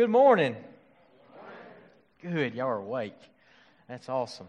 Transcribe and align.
Good 0.00 0.08
morning. 0.08 0.56
Good, 2.22 2.54
y'all 2.54 2.68
are 2.68 2.78
awake. 2.78 3.18
That's 3.86 4.08
awesome. 4.08 4.48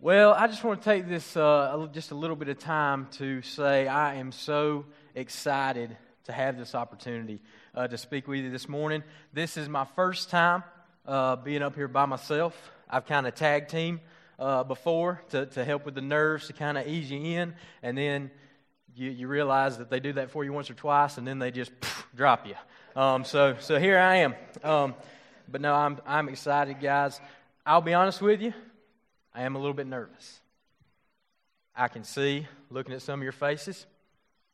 Well, 0.00 0.34
I 0.34 0.48
just 0.48 0.64
want 0.64 0.82
to 0.82 0.84
take 0.84 1.08
this 1.08 1.36
uh, 1.36 1.86
just 1.92 2.10
a 2.10 2.16
little 2.16 2.34
bit 2.34 2.48
of 2.48 2.58
time 2.58 3.06
to 3.12 3.42
say 3.42 3.86
I 3.86 4.16
am 4.16 4.32
so 4.32 4.86
excited 5.14 5.96
to 6.24 6.32
have 6.32 6.58
this 6.58 6.74
opportunity 6.74 7.42
uh, 7.76 7.86
to 7.86 7.96
speak 7.96 8.26
with 8.26 8.40
you 8.40 8.50
this 8.50 8.68
morning. 8.68 9.04
This 9.32 9.56
is 9.56 9.68
my 9.68 9.84
first 9.94 10.30
time 10.30 10.64
uh, 11.06 11.36
being 11.36 11.62
up 11.62 11.76
here 11.76 11.86
by 11.86 12.06
myself. 12.06 12.60
I've 12.90 13.06
kind 13.06 13.28
of 13.28 13.36
tag 13.36 13.68
team 13.68 14.00
uh, 14.40 14.64
before 14.64 15.22
to, 15.30 15.46
to 15.46 15.64
help 15.64 15.84
with 15.84 15.94
the 15.94 16.02
nerves 16.02 16.48
to 16.48 16.54
kind 16.54 16.76
of 16.76 16.88
ease 16.88 17.08
you 17.08 17.20
in, 17.20 17.54
and 17.84 17.96
then 17.96 18.32
you, 18.96 19.10
you 19.10 19.28
realize 19.28 19.78
that 19.78 19.90
they 19.90 20.00
do 20.00 20.14
that 20.14 20.32
for 20.32 20.42
you 20.42 20.52
once 20.52 20.68
or 20.70 20.74
twice, 20.74 21.18
and 21.18 21.24
then 21.24 21.38
they 21.38 21.52
just 21.52 21.70
drop 22.16 22.48
you. 22.48 22.54
Um, 22.96 23.24
so, 23.24 23.56
so 23.58 23.80
here 23.80 23.98
I 23.98 24.16
am. 24.18 24.34
Um, 24.62 24.94
but 25.48 25.60
no, 25.60 25.74
I'm, 25.74 25.98
I'm 26.06 26.28
excited, 26.28 26.80
guys. 26.80 27.20
I'll 27.66 27.80
be 27.80 27.92
honest 27.92 28.22
with 28.22 28.40
you, 28.40 28.54
I 29.34 29.42
am 29.42 29.56
a 29.56 29.58
little 29.58 29.74
bit 29.74 29.88
nervous. 29.88 30.40
I 31.74 31.88
can 31.88 32.04
see, 32.04 32.46
looking 32.70 32.94
at 32.94 33.02
some 33.02 33.18
of 33.18 33.24
your 33.24 33.32
faces, 33.32 33.86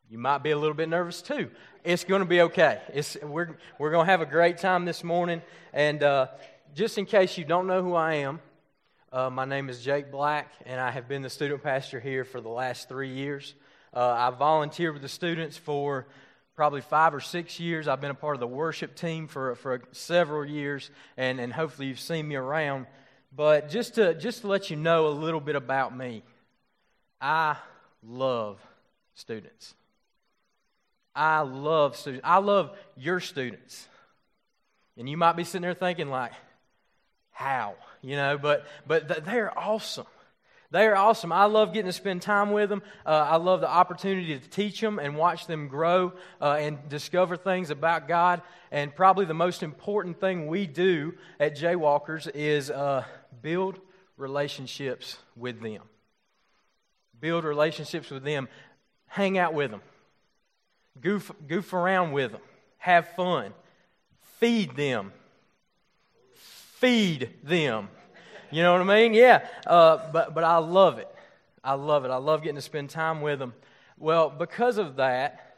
you 0.09 0.16
might 0.16 0.39
be 0.39 0.53
a 0.53 0.59
little 0.59 0.75
bit 0.75 0.89
nervous 0.89 1.21
too. 1.21 1.51
It's 1.85 2.05
going 2.05 2.21
to 2.21 2.27
be 2.27 2.41
okay. 2.41 2.80
It's, 2.95 3.19
we're 3.23 3.59
we're 3.79 3.91
going 3.91 4.07
to 4.07 4.11
have 4.11 4.23
a 4.23 4.27
great 4.27 4.57
time 4.57 4.87
this 4.87 5.05
morning. 5.05 5.43
And 5.75 6.02
uh, 6.02 6.29
just 6.75 6.97
in 6.97 7.05
case 7.05 7.37
you 7.37 7.45
don't 7.45 7.66
know 7.66 7.83
who 7.83 7.95
I 7.95 8.15
am, 8.15 8.41
uh, 9.13 9.29
my 9.29 9.45
name 9.45 9.69
is 9.69 9.83
Jake 9.83 10.11
Black, 10.11 10.51
and 10.65 10.80
I 10.80 10.91
have 10.91 11.09
been 11.09 11.21
the 11.21 11.30
student 11.30 11.63
pastor 11.63 12.01
here 12.01 12.25
for 12.25 12.41
the 12.41 12.49
last 12.49 12.88
three 12.88 13.13
years. 13.13 13.55
Uh, 13.93 14.09
I 14.09 14.30
volunteer 14.30 14.93
with 14.95 15.02
the 15.02 15.09
students 15.09 15.59
for 15.59 16.07
probably 16.57 16.81
five 16.81 17.15
or 17.15 17.21
six 17.21 17.59
years. 17.59 17.89
I've 17.89 18.01
been 18.01 18.11
a 18.11 18.15
part 18.15 18.37
of 18.37 18.41
the 18.41 18.47
worship 18.47 18.95
team 18.95 19.29
for, 19.29 19.55
for 19.57 19.83
several 19.93 20.45
years, 20.45 20.91
and, 21.16 21.41
and 21.41 21.52
hopefully 21.52 21.88
you've 21.88 22.01
seen 22.01 22.29
me 22.29 22.37
around. 22.37 22.87
But 23.35 23.69
just 23.69 23.95
to, 23.95 24.15
just 24.15 24.43
to 24.43 24.49
let 24.49 24.71
you 24.71 24.77
know 24.77 25.07
a 25.07 25.11
little 25.11 25.41
bit 25.41 25.57
about 25.57 25.97
me, 25.97 26.23
I 27.21 27.57
love 28.02 28.61
students. 29.15 29.74
I 31.15 31.41
love 31.41 31.97
students. 31.97 32.27
I 32.27 32.39
love 32.39 32.77
your 32.96 33.21
students. 33.21 33.87
And 34.96 35.09
you 35.09 35.17
might 35.17 35.37
be 35.37 35.45
sitting 35.45 35.63
there 35.63 35.74
thinking, 35.74 36.09
like, 36.09 36.33
how? 37.30 37.74
You 38.02 38.17
know, 38.17 38.39
but, 38.39 38.67
but 38.87 39.24
they're 39.24 39.57
awesome. 39.59 40.07
They 40.73 40.87
are 40.87 40.95
awesome. 40.95 41.32
I 41.32 41.46
love 41.46 41.73
getting 41.73 41.88
to 41.88 41.93
spend 41.93 42.23
time 42.23 42.52
with 42.52 42.68
them. 42.68 42.82
Uh, 43.04 43.26
I 43.29 43.37
love 43.37 43.60
the 43.60 43.68
opportunity 43.68 44.38
to 44.38 44.49
teach 44.51 44.80
them 44.80 45.01
and 45.01 45.16
watch 45.16 45.46
them 45.46 45.66
grow 45.66 46.12
uh, 46.40 46.59
and 46.60 46.88
discover 46.88 47.37
things 47.37 47.71
about 47.71 48.07
God. 48.07 48.40
And 48.71 48.95
probably 48.95 49.24
the 49.24 49.35
most 49.35 49.65
important 49.65 50.21
thing 50.21 50.46
we 50.46 50.68
do 50.68 51.15
at 51.40 51.57
Jaywalkers 51.57 52.30
is 52.32 52.71
uh, 52.71 53.04
build 53.43 53.80
relationships 54.16 55.18
with 55.35 55.60
them. 55.60 55.82
Build 57.18 57.43
relationships 57.43 58.09
with 58.09 58.23
them. 58.23 58.49
Hang 59.07 59.38
out 59.38 59.55
with 59.55 59.73
them. 59.73 59.82
Goof, 61.01 61.32
goof 61.49 61.73
around 61.73 62.12
with 62.12 62.30
them. 62.30 62.40
Have 62.79 63.09
fun. 63.16 63.55
Feed 64.38 64.77
them. 64.77 65.12
Feed 66.34 67.31
them. 67.43 67.88
You 68.50 68.62
know 68.62 68.72
what 68.72 68.82
I 68.82 69.03
mean? 69.03 69.15
Yeah. 69.15 69.47
Uh, 69.66 69.98
but, 70.12 70.34
but 70.34 70.44
I 70.44 70.59
love 70.59 70.98
it. 70.98 71.09
I 71.62 71.75
love 71.75 72.04
it. 72.04 72.10
I 72.10 72.16
love 72.16 72.43
getting 72.43 72.56
to 72.56 72.62
spend 72.62 72.91
time 72.91 73.20
with 73.20 73.38
them. 73.38 73.54
Well, 73.98 74.31
because 74.31 74.78
of 74.78 74.97
that, 74.97 75.56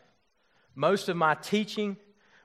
most 0.74 1.08
of 1.08 1.16
my 1.16 1.34
teaching, 1.34 1.96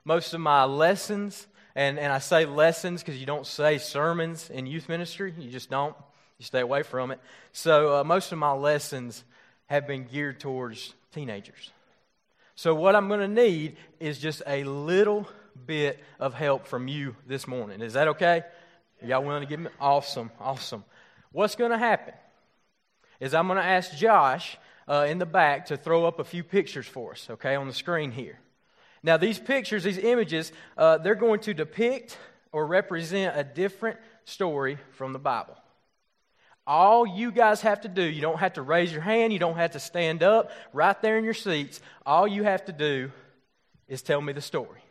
most 0.04 0.32
of 0.32 0.40
my 0.40 0.64
lessons, 0.64 1.46
and, 1.74 1.98
and 1.98 2.12
I 2.12 2.18
say 2.18 2.44
lessons 2.44 3.02
because 3.02 3.18
you 3.18 3.26
don't 3.26 3.46
say 3.46 3.78
sermons 3.78 4.48
in 4.50 4.66
youth 4.66 4.88
ministry. 4.88 5.34
You 5.38 5.50
just 5.50 5.70
don't. 5.70 5.96
You 6.38 6.44
stay 6.44 6.60
away 6.60 6.82
from 6.82 7.10
it. 7.10 7.20
So 7.52 7.96
uh, 7.96 8.04
most 8.04 8.30
of 8.32 8.38
my 8.38 8.52
lessons 8.52 9.24
have 9.66 9.86
been 9.86 10.04
geared 10.04 10.40
towards 10.40 10.94
teenagers. 11.12 11.72
So 12.54 12.74
what 12.74 12.96
I'm 12.96 13.08
going 13.08 13.20
to 13.20 13.28
need 13.28 13.76
is 14.00 14.18
just 14.18 14.42
a 14.46 14.64
little 14.64 15.28
bit 15.66 15.98
of 16.20 16.34
help 16.34 16.66
from 16.66 16.88
you 16.88 17.16
this 17.26 17.46
morning. 17.46 17.80
Is 17.80 17.94
that 17.94 18.08
okay? 18.08 18.42
Y'all 19.02 19.22
willing 19.22 19.42
to 19.42 19.48
give 19.48 19.60
me? 19.60 19.70
Awesome, 19.80 20.30
awesome. 20.40 20.84
What's 21.32 21.54
going 21.56 21.70
to 21.70 21.78
happen 21.78 22.14
is 23.20 23.34
I'm 23.34 23.46
going 23.46 23.58
to 23.58 23.64
ask 23.64 23.96
Josh 23.96 24.58
uh, 24.88 25.06
in 25.08 25.18
the 25.18 25.26
back 25.26 25.66
to 25.66 25.76
throw 25.76 26.06
up 26.06 26.18
a 26.18 26.24
few 26.24 26.42
pictures 26.42 26.86
for 26.86 27.12
us, 27.12 27.28
okay, 27.30 27.54
on 27.54 27.66
the 27.66 27.74
screen 27.74 28.10
here. 28.10 28.38
Now, 29.02 29.16
these 29.16 29.38
pictures, 29.38 29.84
these 29.84 29.98
images, 29.98 30.50
uh, 30.76 30.98
they're 30.98 31.14
going 31.14 31.40
to 31.40 31.54
depict 31.54 32.18
or 32.50 32.66
represent 32.66 33.36
a 33.36 33.44
different 33.44 33.98
story 34.24 34.78
from 34.92 35.12
the 35.12 35.18
Bible. 35.18 35.56
All 36.66 37.06
you 37.06 37.30
guys 37.30 37.60
have 37.62 37.82
to 37.82 37.88
do, 37.88 38.02
you 38.02 38.20
don't 38.20 38.38
have 38.38 38.54
to 38.54 38.62
raise 38.62 38.92
your 38.92 39.00
hand, 39.00 39.32
you 39.32 39.38
don't 39.38 39.56
have 39.56 39.70
to 39.72 39.80
stand 39.80 40.22
up 40.22 40.50
right 40.72 41.00
there 41.00 41.16
in 41.16 41.24
your 41.24 41.34
seats. 41.34 41.80
All 42.04 42.26
you 42.26 42.42
have 42.42 42.64
to 42.66 42.72
do 42.72 43.10
is 43.86 44.02
tell 44.02 44.20
me 44.20 44.32
the 44.32 44.42
story. 44.42 44.82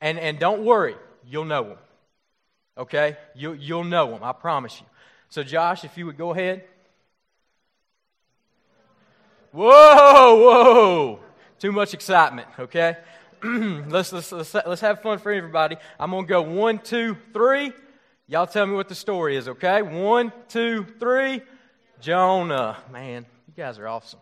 And, 0.00 0.18
and 0.18 0.38
don't 0.38 0.64
worry, 0.64 0.96
you'll 1.28 1.44
know 1.44 1.64
them. 1.64 1.78
Okay? 2.80 3.18
You, 3.34 3.52
you'll 3.52 3.84
know 3.84 4.10
them, 4.10 4.24
I 4.24 4.32
promise 4.32 4.80
you. 4.80 4.86
So, 5.28 5.42
Josh, 5.42 5.84
if 5.84 5.96
you 5.98 6.06
would 6.06 6.16
go 6.16 6.32
ahead. 6.32 6.64
Whoa, 9.52 10.36
whoa. 10.36 11.20
Too 11.58 11.72
much 11.72 11.92
excitement, 11.92 12.48
okay? 12.58 12.96
let's, 13.44 14.12
let's, 14.12 14.32
let's, 14.32 14.54
let's 14.54 14.80
have 14.80 15.02
fun 15.02 15.18
for 15.18 15.30
everybody. 15.30 15.76
I'm 15.98 16.10
going 16.10 16.24
to 16.24 16.28
go 16.28 16.40
one, 16.40 16.78
two, 16.78 17.16
three. 17.34 17.72
Y'all 18.26 18.46
tell 18.46 18.66
me 18.66 18.74
what 18.74 18.88
the 18.88 18.94
story 18.94 19.36
is, 19.36 19.46
okay? 19.46 19.82
One, 19.82 20.32
two, 20.48 20.86
three. 20.98 21.42
Jonah. 22.00 22.78
Man, 22.90 23.26
you 23.46 23.54
guys 23.62 23.78
are 23.78 23.86
awesome. 23.86 24.20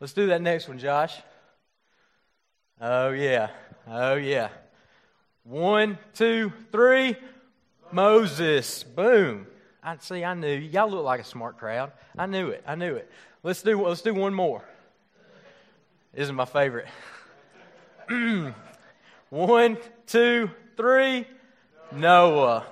Let's 0.00 0.14
do 0.14 0.26
that 0.26 0.42
next 0.42 0.66
one, 0.66 0.78
Josh. 0.78 1.16
Oh, 2.80 3.10
yeah. 3.10 3.50
Oh, 3.86 4.14
yeah. 4.14 4.48
One, 5.44 5.98
two, 6.14 6.52
three. 6.72 7.16
Moses. 7.92 8.82
Boom. 8.82 9.46
I 9.82 9.96
see. 9.98 10.24
I 10.24 10.34
knew 10.34 10.54
y'all 10.54 10.90
look 10.90 11.04
like 11.04 11.20
a 11.20 11.24
smart 11.24 11.58
crowd. 11.58 11.92
I 12.16 12.26
knew 12.26 12.48
it. 12.48 12.62
I 12.66 12.74
knew 12.74 12.96
it. 12.96 13.10
Let's 13.42 13.62
do. 13.62 13.86
Let's 13.86 14.02
do 14.02 14.14
one 14.14 14.34
more. 14.34 14.64
This 16.12 16.24
is 16.24 16.32
my 16.32 16.44
favorite. 16.44 16.88
one, 19.30 19.78
two, 20.06 20.50
three. 20.76 21.26
Noah. 21.92 22.66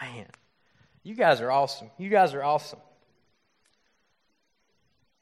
Man, 0.00 0.26
you 1.02 1.14
guys 1.14 1.40
are 1.40 1.50
awesome. 1.50 1.90
You 1.98 2.08
guys 2.08 2.34
are 2.34 2.42
awesome. 2.42 2.78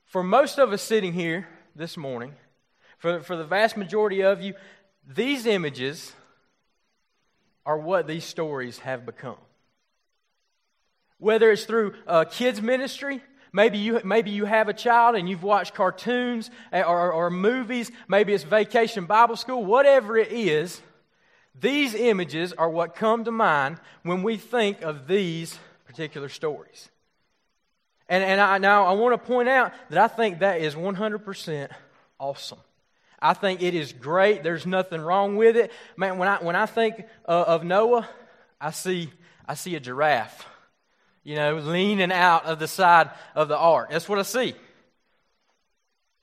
For 0.07 0.23
most 0.23 0.59
of 0.59 0.73
us 0.73 0.83
sitting 0.83 1.13
here 1.13 1.49
this 1.77 1.97
morning, 1.97 2.35
for, 2.99 3.23
for 3.23 3.37
the 3.37 3.45
vast 3.45 3.77
majority 3.77 4.23
of 4.23 4.43
you, 4.43 4.55
these 5.07 5.47
images 5.47 6.13
are 7.65 7.79
what 7.79 8.07
these 8.07 8.25
stories 8.25 8.79
have 8.79 9.07
become. 9.07 9.37
Whether 11.19 11.51
it's 11.51 11.65
through 11.65 11.95
uh, 12.07 12.25
kids' 12.25 12.63
ministry, 12.63 13.23
maybe 13.53 13.79
you, 13.79 14.01
maybe 14.05 14.31
you 14.31 14.47
have 14.47 14.69
a 14.69 14.73
child 14.73 15.17
and 15.17 15.29
you've 15.29 15.43
watched 15.43 15.75
cartoons 15.75 16.51
eh, 16.73 16.83
or, 16.83 17.13
or 17.13 17.31
movies, 17.31 17.91
maybe 18.09 18.33
it's 18.33 18.45
vacation 18.45 19.07
Bible 19.07 19.37
school, 19.37 19.65
whatever 19.65 20.17
it 20.17 20.33
is, 20.33 20.81
these 21.59 21.95
images 21.95 22.53
are 22.53 22.71
what 22.71 22.95
come 22.95 23.25
to 23.25 23.31
mind 23.31 23.79
when 24.03 24.23
we 24.23 24.37
think 24.37 24.83
of 24.83 25.07
these 25.07 25.59
particular 25.85 26.29
stories. 26.29 26.89
And, 28.09 28.25
and 28.25 28.41
I, 28.41 28.59
now 28.59 28.87
I 28.87 28.93
want 28.93 29.13
to 29.13 29.19
point 29.19 29.49
out 29.49 29.73
that 29.91 29.99
I 29.99 30.09
think 30.09 30.41
that 30.41 30.61
is 30.61 30.75
100% 30.75 31.71
awesome. 32.19 32.59
I 33.23 33.35
think 33.35 33.63
it 33.63 33.75
is 33.75 33.93
great. 33.93 34.43
There's 34.43 34.67
nothing 34.67 35.01
wrong 35.01 35.37
with 35.37 35.57
it. 35.57 35.73
Man, 35.97 36.19
when 36.19 36.29
I, 36.29 36.37
when 36.37 36.57
I 36.57 36.67
think 36.67 37.05
uh, 37.29 37.45
of 37.47 37.65
Noah, 37.65 38.09
I 38.61 38.71
see, 38.71 39.11
I 39.47 39.55
see 39.55 39.75
a 39.75 39.81
giraffe, 39.81 40.47
you 41.23 41.37
know, 41.37 41.57
leaning 41.57 42.13
out 42.13 42.47
of 42.47 42.59
the 42.59 42.69
side 42.69 43.11
of 43.35 43.49
the 43.49 43.59
ark. 43.59 43.91
That's 43.91 44.09
what 44.09 44.19
I 44.19 44.23
see. 44.23 44.55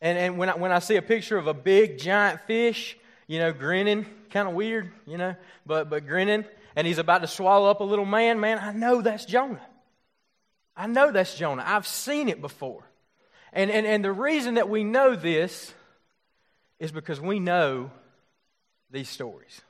And, 0.01 0.17
and 0.17 0.37
when, 0.37 0.49
I, 0.49 0.55
when 0.55 0.71
I 0.71 0.79
see 0.79 0.95
a 0.95 1.01
picture 1.01 1.37
of 1.37 1.47
a 1.47 1.53
big, 1.53 1.99
giant 1.99 2.41
fish, 2.47 2.97
you 3.27 3.39
know, 3.39 3.51
grinning, 3.51 4.05
kind 4.31 4.47
of 4.47 4.53
weird, 4.53 4.91
you 5.05 5.17
know, 5.17 5.35
but, 5.65 5.89
but 5.89 6.07
grinning, 6.07 6.45
and 6.75 6.85
he's 6.85 6.99
about 6.99 7.21
to 7.21 7.27
swallow 7.27 7.69
up 7.69 7.79
a 7.79 7.83
little 7.83 8.05
man, 8.05 8.39
man, 8.39 8.59
I 8.59 8.71
know 8.71 9.01
that's 9.01 9.25
Jonah. 9.25 9.65
I 10.75 10.85
know 10.85 11.11
that's 11.11 11.35
Jonah. 11.35 11.63
I've 11.65 11.87
seen 11.87 12.29
it 12.29 12.41
before. 12.41 12.83
And, 13.51 13.71
and, 13.71 13.87
and 13.87 14.05
the 14.05 14.11
reason 14.11 14.55
that 14.55 14.69
we 14.69 14.83
know 14.83 15.15
this 15.15 15.73
is 16.79 16.91
because 16.91 17.19
we 17.19 17.39
know 17.39 17.91
these 18.91 19.09
stories. 19.09 19.61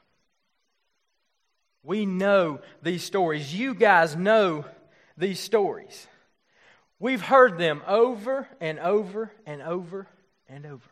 We 1.84 2.06
know 2.06 2.60
these 2.82 3.04
stories. 3.04 3.54
You 3.54 3.74
guys 3.74 4.16
know 4.16 4.66
these 5.18 5.40
stories. 5.40 6.08
We've 7.00 7.22
heard 7.22 7.58
them 7.58 7.82
over 7.88 8.48
and 8.60 8.80
over 8.80 9.32
and 9.46 9.62
over 9.62 10.08
and 10.50 10.66
over. 10.66 10.90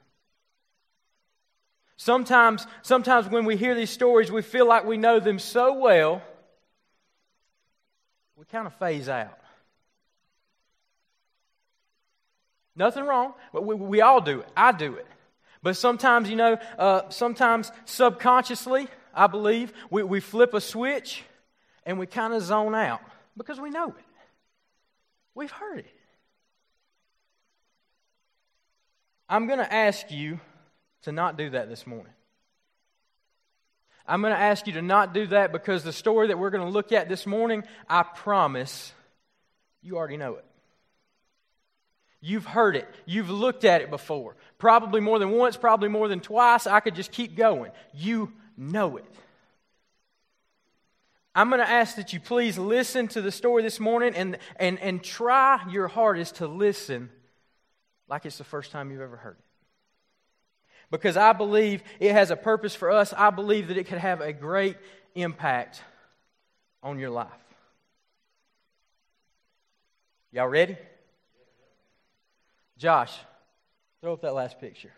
Sometimes, 1.97 2.67
sometimes 2.81 3.27
when 3.27 3.45
we 3.45 3.57
hear 3.57 3.73
these 3.73 3.89
stories, 3.89 4.31
we 4.31 4.41
feel 4.41 4.67
like 4.67 4.85
we 4.85 4.97
know 4.97 5.19
them 5.19 5.39
so 5.39 5.73
well, 5.73 6.21
we 8.35 8.45
kind 8.45 8.67
of 8.67 8.73
phase 8.75 9.09
out. 9.09 9.39
Nothing 12.75 13.05
wrong. 13.05 13.33
We, 13.53 13.75
we 13.75 14.01
all 14.01 14.19
do 14.19 14.41
it. 14.41 14.49
I 14.55 14.73
do 14.73 14.95
it. 14.95 15.07
But 15.65 15.75
sometimes, 15.75 16.29
you 16.29 16.35
know, 16.35 16.59
uh, 16.77 17.09
sometimes 17.09 17.71
subconsciously, 17.85 18.87
I 19.15 19.25
believe, 19.25 19.73
we, 19.89 20.03
we 20.03 20.19
flip 20.19 20.53
a 20.53 20.61
switch 20.61 21.23
and 21.87 21.97
we 21.97 22.05
kind 22.05 22.35
of 22.35 22.43
zone 22.43 22.75
out 22.75 23.01
because 23.35 23.59
we 23.59 23.71
know 23.71 23.87
it. 23.87 24.05
We've 25.33 25.49
heard 25.49 25.79
it. 25.79 25.95
I'm 29.27 29.47
going 29.47 29.57
to 29.57 29.73
ask 29.73 30.11
you 30.11 30.39
to 31.01 31.11
not 31.11 31.35
do 31.35 31.49
that 31.49 31.67
this 31.67 31.87
morning. 31.87 32.13
I'm 34.05 34.21
going 34.21 34.35
to 34.35 34.39
ask 34.39 34.67
you 34.67 34.73
to 34.73 34.83
not 34.83 35.15
do 35.15 35.25
that 35.25 35.51
because 35.51 35.83
the 35.83 35.93
story 35.93 36.27
that 36.27 36.37
we're 36.37 36.51
going 36.51 36.63
to 36.63 36.71
look 36.71 36.91
at 36.91 37.09
this 37.09 37.25
morning, 37.25 37.63
I 37.89 38.03
promise 38.03 38.93
you 39.81 39.97
already 39.97 40.17
know 40.17 40.35
it. 40.35 40.45
You've 42.25 42.47
heard 42.47 42.75
it. 42.75 42.87
You've 43.05 43.29
looked 43.29 43.65
at 43.65 43.81
it 43.81 43.91
before. 43.91 44.35
Probably 44.57 44.99
more 44.99 45.19
than 45.19 45.29
once, 45.29 45.57
probably 45.57 45.89
more 45.89 46.07
than 46.07 46.21
twice. 46.21 46.65
I 46.65 46.79
could 46.79 46.95
just 46.95 47.11
keep 47.11 47.35
going. 47.35 47.71
You 47.93 48.33
know 48.57 48.97
it. 48.97 49.05
I'm 51.35 51.49
going 51.49 51.61
to 51.61 51.69
ask 51.69 51.97
that 51.97 52.13
you 52.13 52.19
please 52.19 52.57
listen 52.57 53.07
to 53.09 53.21
the 53.21 53.31
story 53.31 53.61
this 53.61 53.79
morning 53.79 54.15
and, 54.15 54.39
and, 54.55 54.79
and 54.79 55.03
try 55.03 55.61
your 55.69 55.87
hardest 55.87 56.37
to 56.37 56.47
listen 56.47 57.11
like 58.09 58.25
it's 58.25 58.39
the 58.39 58.43
first 58.43 58.71
time 58.71 58.89
you've 58.89 59.01
ever 59.01 59.17
heard 59.17 59.37
it. 59.37 59.45
Because 60.89 61.17
I 61.17 61.31
believe 61.33 61.83
it 61.99 62.13
has 62.13 62.31
a 62.31 62.35
purpose 62.35 62.73
for 62.73 62.89
us. 62.89 63.13
I 63.13 63.29
believe 63.29 63.67
that 63.67 63.77
it 63.77 63.83
could 63.83 63.99
have 63.99 64.21
a 64.21 64.33
great 64.33 64.77
impact 65.13 65.79
on 66.81 66.97
your 66.97 67.11
life. 67.11 67.29
Y'all 70.31 70.47
ready? 70.47 70.75
Josh, 72.77 73.17
throw 74.01 74.13
up 74.13 74.21
that 74.21 74.33
last 74.33 74.59
picture. 74.59 74.91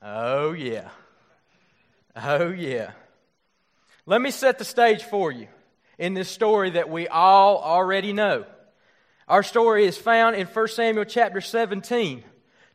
Oh, 0.00 0.52
yeah. 0.52 0.88
Oh, 2.14 2.50
yeah. 2.50 2.92
Let 4.06 4.20
me 4.20 4.30
set 4.30 4.58
the 4.58 4.64
stage 4.64 5.02
for 5.02 5.32
you 5.32 5.48
in 5.98 6.14
this 6.14 6.28
story 6.28 6.70
that 6.70 6.88
we 6.88 7.08
all 7.08 7.58
already 7.58 8.12
know. 8.12 8.44
Our 9.26 9.42
story 9.42 9.84
is 9.84 9.98
found 9.98 10.36
in 10.36 10.46
1 10.46 10.68
Samuel 10.68 11.04
chapter 11.04 11.40
17. 11.40 12.24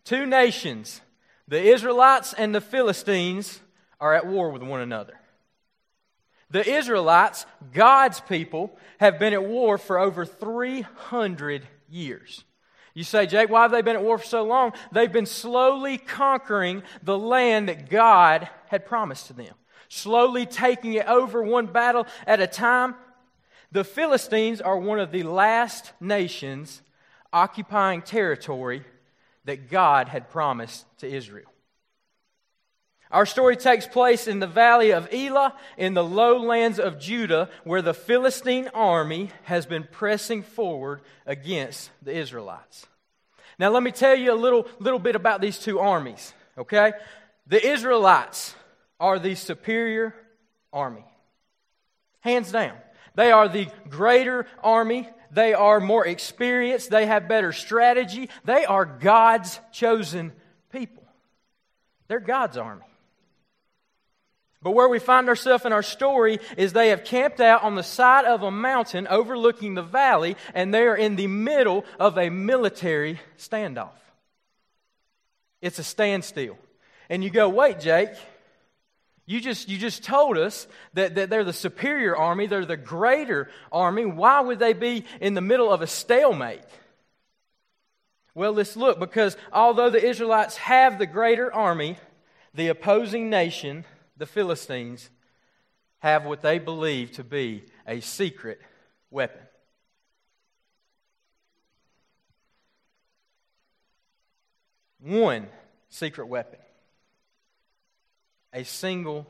Two 0.03 0.25
nations, 0.25 1.01
the 1.47 1.61
Israelites 1.61 2.33
and 2.33 2.53
the 2.53 2.61
Philistines, 2.61 3.59
are 3.99 4.13
at 4.13 4.27
war 4.27 4.51
with 4.51 4.61
one 4.61 4.81
another. 4.81 5.17
The 6.51 6.69
Israelites, 6.69 7.45
God's 7.73 8.19
people, 8.19 8.77
have 8.99 9.17
been 9.17 9.33
at 9.33 9.43
war 9.43 9.77
for 9.77 9.97
over 9.97 10.25
300 10.25 11.67
years. 11.93 12.43
You 12.93 13.03
say, 13.03 13.25
Jake, 13.25 13.49
why 13.49 13.63
have 13.63 13.71
they 13.71 13.81
been 13.81 13.95
at 13.95 14.03
war 14.03 14.17
for 14.17 14.25
so 14.25 14.43
long? 14.43 14.73
They've 14.91 15.11
been 15.11 15.25
slowly 15.25 15.97
conquering 15.97 16.83
the 17.01 17.17
land 17.17 17.69
that 17.69 17.89
God 17.89 18.49
had 18.67 18.85
promised 18.85 19.27
to 19.27 19.33
them, 19.33 19.53
slowly 19.89 20.45
taking 20.45 20.93
it 20.93 21.07
over 21.07 21.41
one 21.41 21.67
battle 21.67 22.05
at 22.27 22.39
a 22.39 22.47
time. 22.47 22.95
The 23.71 23.83
Philistines 23.83 24.61
are 24.61 24.77
one 24.77 24.99
of 24.99 25.11
the 25.11 25.23
last 25.23 25.93
nations 25.99 26.81
occupying 27.31 28.03
territory 28.03 28.83
that 29.45 29.69
God 29.69 30.07
had 30.07 30.29
promised 30.29 30.85
to 30.99 31.07
Israel. 31.07 31.52
Our 33.13 33.27
story 33.27 33.55
takes 33.55 33.85
place 33.85 34.27
in 34.27 34.39
the 34.39 34.47
valley 34.47 34.91
of 34.91 35.07
Elah 35.13 35.53
in 35.77 35.93
the 35.93 36.03
lowlands 36.03 36.79
of 36.79 36.99
Judah, 36.99 37.47
where 37.63 37.83
the 37.83 37.93
Philistine 37.93 38.69
army 38.73 39.29
has 39.43 39.67
been 39.67 39.83
pressing 39.83 40.41
forward 40.41 41.01
against 41.27 41.91
the 42.01 42.11
Israelites. 42.17 42.87
Now, 43.59 43.69
let 43.69 43.83
me 43.83 43.91
tell 43.91 44.15
you 44.15 44.33
a 44.33 44.35
little, 44.35 44.67
little 44.79 44.97
bit 44.97 45.15
about 45.15 45.41
these 45.41 45.59
two 45.59 45.79
armies, 45.79 46.33
okay? 46.57 46.93
The 47.45 47.63
Israelites 47.63 48.55
are 48.99 49.19
the 49.19 49.35
superior 49.35 50.15
army, 50.73 51.05
hands 52.21 52.51
down. 52.51 52.75
They 53.13 53.31
are 53.31 53.47
the 53.47 53.67
greater 53.89 54.47
army. 54.63 55.07
They 55.29 55.53
are 55.53 55.79
more 55.79 56.07
experienced. 56.07 56.89
They 56.89 57.05
have 57.05 57.27
better 57.27 57.53
strategy. 57.53 58.29
They 58.43 58.65
are 58.65 58.85
God's 58.85 59.59
chosen 59.71 60.31
people. 60.71 61.03
They're 62.07 62.19
God's 62.19 62.57
army. 62.57 62.85
But 64.63 64.71
where 64.71 64.87
we 64.87 64.99
find 64.99 65.27
ourselves 65.27 65.65
in 65.65 65.73
our 65.73 65.83
story 65.83 66.39
is 66.55 66.71
they 66.71 66.89
have 66.89 67.03
camped 67.03 67.41
out 67.41 67.63
on 67.63 67.75
the 67.75 67.83
side 67.83 68.23
of 68.23 68.43
a 68.43 68.51
mountain 68.51 69.07
overlooking 69.07 69.73
the 69.73 69.83
valley, 69.83 70.37
and 70.53 70.73
they 70.73 70.83
are 70.83 70.95
in 70.95 71.17
the 71.17 71.27
middle 71.27 71.83
of 71.99 72.17
a 72.17 72.29
military 72.29 73.19
standoff. 73.37 73.91
It's 75.61 75.79
a 75.79 75.83
standstill. 75.83 76.57
And 77.09 77.23
you 77.23 77.29
go, 77.29 77.49
wait, 77.49 77.81
Jake, 77.81 78.09
you 79.25 79.41
just, 79.41 79.67
you 79.67 79.77
just 79.77 80.03
told 80.03 80.37
us 80.37 80.65
that, 80.93 81.15
that 81.15 81.29
they're 81.29 81.43
the 81.43 81.51
superior 81.51 82.15
army, 82.15 82.47
they're 82.47 82.65
the 82.65 82.77
greater 82.77 83.49
army. 83.69 84.05
Why 84.05 84.39
would 84.39 84.59
they 84.59 84.73
be 84.73 85.03
in 85.19 85.33
the 85.33 85.41
middle 85.41 85.71
of 85.71 85.81
a 85.81 85.87
stalemate? 85.87 86.61
Well, 88.33 88.53
let's 88.53 88.77
look 88.77 88.97
because 88.97 89.35
although 89.51 89.89
the 89.89 90.03
Israelites 90.03 90.55
have 90.57 90.99
the 90.99 91.05
greater 91.05 91.53
army, 91.53 91.97
the 92.53 92.69
opposing 92.69 93.29
nation 93.29 93.85
the 94.17 94.25
Philistines 94.25 95.09
have 95.99 96.25
what 96.25 96.41
they 96.41 96.59
believe 96.59 97.11
to 97.13 97.23
be 97.23 97.63
a 97.87 97.99
secret 98.01 98.59
weapon. 99.09 99.41
One 104.99 105.47
secret 105.89 106.27
weapon. 106.27 106.59
A 108.53 108.63
single 108.63 109.27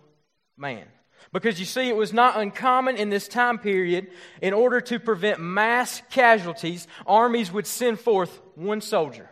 man. 0.57 0.85
Because 1.31 1.59
you 1.59 1.65
see, 1.65 1.87
it 1.87 1.95
was 1.95 2.11
not 2.13 2.37
uncommon 2.37 2.97
in 2.97 3.09
this 3.09 3.27
time 3.27 3.57
period, 3.57 4.07
in 4.41 4.53
order 4.53 4.81
to 4.81 4.99
prevent 4.99 5.39
mass 5.39 6.01
casualties, 6.09 6.87
armies 7.07 7.51
would 7.51 7.65
send 7.65 7.99
forth 7.99 8.41
one 8.55 8.81
soldier. 8.81 9.29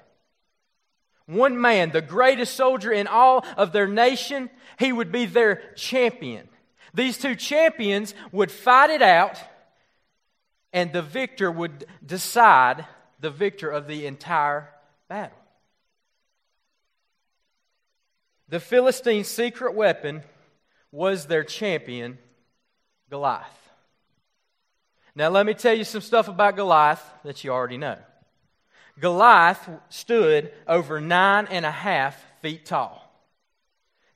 One 1.31 1.61
man, 1.61 1.91
the 1.91 2.01
greatest 2.01 2.57
soldier 2.57 2.91
in 2.91 3.07
all 3.07 3.45
of 3.55 3.71
their 3.71 3.87
nation, 3.87 4.49
he 4.77 4.91
would 4.91 5.13
be 5.13 5.25
their 5.25 5.61
champion. 5.75 6.49
These 6.93 7.17
two 7.17 7.35
champions 7.35 8.13
would 8.33 8.51
fight 8.51 8.89
it 8.89 9.01
out, 9.01 9.39
and 10.73 10.91
the 10.91 11.01
victor 11.01 11.49
would 11.49 11.85
decide 12.05 12.85
the 13.21 13.29
victor 13.29 13.69
of 13.69 13.87
the 13.87 14.07
entire 14.07 14.69
battle. 15.07 15.37
The 18.49 18.59
Philistines' 18.59 19.29
secret 19.29 19.73
weapon 19.73 20.23
was 20.91 21.27
their 21.27 21.45
champion, 21.45 22.17
Goliath. 23.09 23.45
Now, 25.15 25.29
let 25.29 25.45
me 25.45 25.53
tell 25.53 25.73
you 25.73 25.85
some 25.85 26.01
stuff 26.01 26.27
about 26.27 26.57
Goliath 26.57 27.03
that 27.23 27.41
you 27.45 27.51
already 27.51 27.77
know. 27.77 27.97
Goliath 29.01 29.67
stood 29.89 30.53
over 30.67 31.01
nine 31.01 31.47
and 31.49 31.65
a 31.65 31.71
half 31.71 32.23
feet 32.41 32.65
tall. 32.65 33.11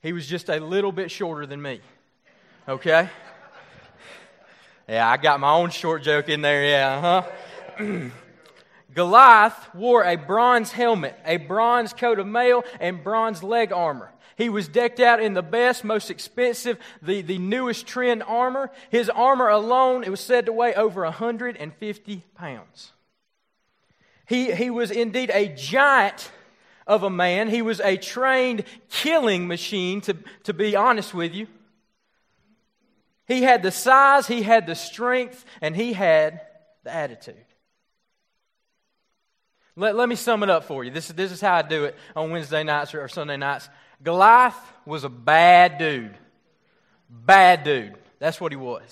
He 0.00 0.12
was 0.12 0.26
just 0.26 0.48
a 0.48 0.60
little 0.60 0.92
bit 0.92 1.10
shorter 1.10 1.44
than 1.44 1.60
me. 1.60 1.80
Okay? 2.68 3.10
Yeah, 4.88 5.10
I 5.10 5.16
got 5.16 5.40
my 5.40 5.52
own 5.52 5.70
short 5.70 6.04
joke 6.04 6.28
in 6.28 6.40
there, 6.40 6.64
yeah, 6.64 6.96
uh 6.96 7.80
huh? 7.82 8.10
Goliath 8.94 9.74
wore 9.74 10.04
a 10.04 10.14
bronze 10.14 10.70
helmet, 10.70 11.18
a 11.24 11.36
bronze 11.36 11.92
coat 11.92 12.20
of 12.20 12.26
mail, 12.26 12.62
and 12.78 13.02
bronze 13.02 13.42
leg 13.42 13.72
armor. 13.72 14.12
He 14.36 14.48
was 14.48 14.68
decked 14.68 15.00
out 15.00 15.20
in 15.20 15.34
the 15.34 15.42
best, 15.42 15.82
most 15.82 16.10
expensive, 16.10 16.78
the, 17.02 17.22
the 17.22 17.38
newest 17.38 17.86
trend 17.86 18.22
armor. 18.22 18.70
His 18.90 19.10
armor 19.10 19.48
alone, 19.48 20.04
it 20.04 20.10
was 20.10 20.20
said 20.20 20.46
to 20.46 20.52
weigh 20.52 20.74
over 20.74 21.02
150 21.02 22.22
pounds. 22.36 22.92
He, 24.26 24.52
he 24.52 24.70
was 24.70 24.90
indeed 24.90 25.30
a 25.32 25.48
giant 25.48 26.30
of 26.86 27.02
a 27.02 27.10
man. 27.10 27.48
He 27.48 27.62
was 27.62 27.80
a 27.80 27.96
trained 27.96 28.64
killing 28.88 29.46
machine, 29.46 30.00
to, 30.02 30.16
to 30.44 30.52
be 30.52 30.76
honest 30.76 31.14
with 31.14 31.34
you. 31.34 31.46
He 33.26 33.42
had 33.42 33.62
the 33.62 33.72
size, 33.72 34.26
he 34.26 34.42
had 34.42 34.66
the 34.66 34.74
strength, 34.74 35.44
and 35.60 35.74
he 35.74 35.92
had 35.92 36.40
the 36.84 36.94
attitude. 36.94 37.34
Let, 39.74 39.96
let 39.96 40.08
me 40.08 40.14
sum 40.14 40.42
it 40.42 40.50
up 40.50 40.64
for 40.64 40.84
you. 40.84 40.90
This, 40.90 41.08
this 41.08 41.32
is 41.32 41.40
how 41.40 41.54
I 41.54 41.62
do 41.62 41.84
it 41.84 41.96
on 42.14 42.30
Wednesday 42.30 42.62
nights 42.62 42.94
or, 42.94 43.02
or 43.02 43.08
Sunday 43.08 43.36
nights. 43.36 43.68
Goliath 44.02 44.56
was 44.84 45.04
a 45.04 45.08
bad 45.08 45.78
dude. 45.78 46.16
Bad 47.10 47.64
dude. 47.64 47.94
That's 48.18 48.40
what 48.40 48.52
he 48.52 48.56
was. 48.56 48.82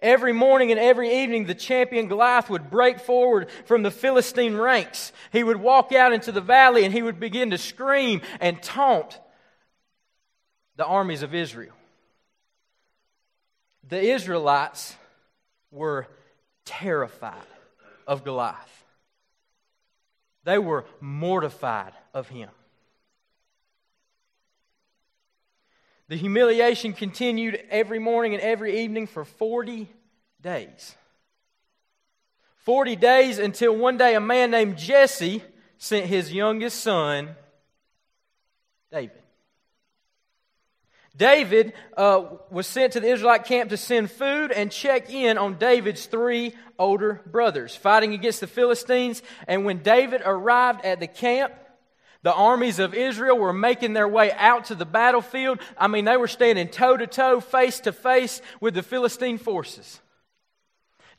Every 0.00 0.32
morning 0.32 0.70
and 0.70 0.78
every 0.78 1.22
evening, 1.22 1.46
the 1.46 1.54
champion 1.54 2.06
Goliath 2.06 2.48
would 2.48 2.70
break 2.70 3.00
forward 3.00 3.50
from 3.64 3.82
the 3.82 3.90
Philistine 3.90 4.56
ranks. 4.56 5.12
He 5.32 5.42
would 5.42 5.56
walk 5.56 5.92
out 5.92 6.12
into 6.12 6.30
the 6.30 6.40
valley 6.40 6.84
and 6.84 6.94
he 6.94 7.02
would 7.02 7.18
begin 7.18 7.50
to 7.50 7.58
scream 7.58 8.20
and 8.40 8.62
taunt 8.62 9.18
the 10.76 10.86
armies 10.86 11.22
of 11.22 11.34
Israel. 11.34 11.74
The 13.88 14.00
Israelites 14.00 14.94
were 15.72 16.06
terrified 16.64 17.34
of 18.06 18.24
Goliath, 18.24 18.84
they 20.44 20.58
were 20.58 20.84
mortified 21.00 21.92
of 22.14 22.28
him. 22.28 22.50
The 26.08 26.16
humiliation 26.16 26.94
continued 26.94 27.60
every 27.70 27.98
morning 27.98 28.32
and 28.32 28.42
every 28.42 28.80
evening 28.80 29.06
for 29.06 29.24
40 29.26 29.88
days. 30.40 30.94
40 32.64 32.96
days 32.96 33.38
until 33.38 33.76
one 33.76 33.98
day 33.98 34.14
a 34.14 34.20
man 34.20 34.50
named 34.50 34.78
Jesse 34.78 35.42
sent 35.76 36.06
his 36.06 36.32
youngest 36.32 36.80
son, 36.80 37.36
David. 38.90 39.22
David 41.14 41.72
uh, 41.96 42.24
was 42.50 42.66
sent 42.66 42.94
to 42.94 43.00
the 43.00 43.08
Israelite 43.08 43.44
camp 43.44 43.70
to 43.70 43.76
send 43.76 44.10
food 44.10 44.50
and 44.50 44.70
check 44.70 45.10
in 45.10 45.36
on 45.36 45.58
David's 45.58 46.06
three 46.06 46.54
older 46.78 47.20
brothers 47.26 47.74
fighting 47.74 48.14
against 48.14 48.40
the 48.40 48.46
Philistines. 48.46 49.22
And 49.46 49.64
when 49.64 49.82
David 49.82 50.22
arrived 50.24 50.84
at 50.84 51.00
the 51.00 51.08
camp, 51.08 51.52
the 52.28 52.34
armies 52.34 52.78
of 52.78 52.92
Israel 52.92 53.38
were 53.38 53.54
making 53.54 53.94
their 53.94 54.06
way 54.06 54.30
out 54.32 54.66
to 54.66 54.74
the 54.74 54.84
battlefield. 54.84 55.60
I 55.78 55.86
mean, 55.86 56.04
they 56.04 56.18
were 56.18 56.28
standing 56.28 56.68
toe 56.68 56.94
to 56.94 57.06
toe, 57.06 57.40
face 57.40 57.80
to 57.80 57.90
face 57.90 58.42
with 58.60 58.74
the 58.74 58.82
Philistine 58.82 59.38
forces. 59.38 59.98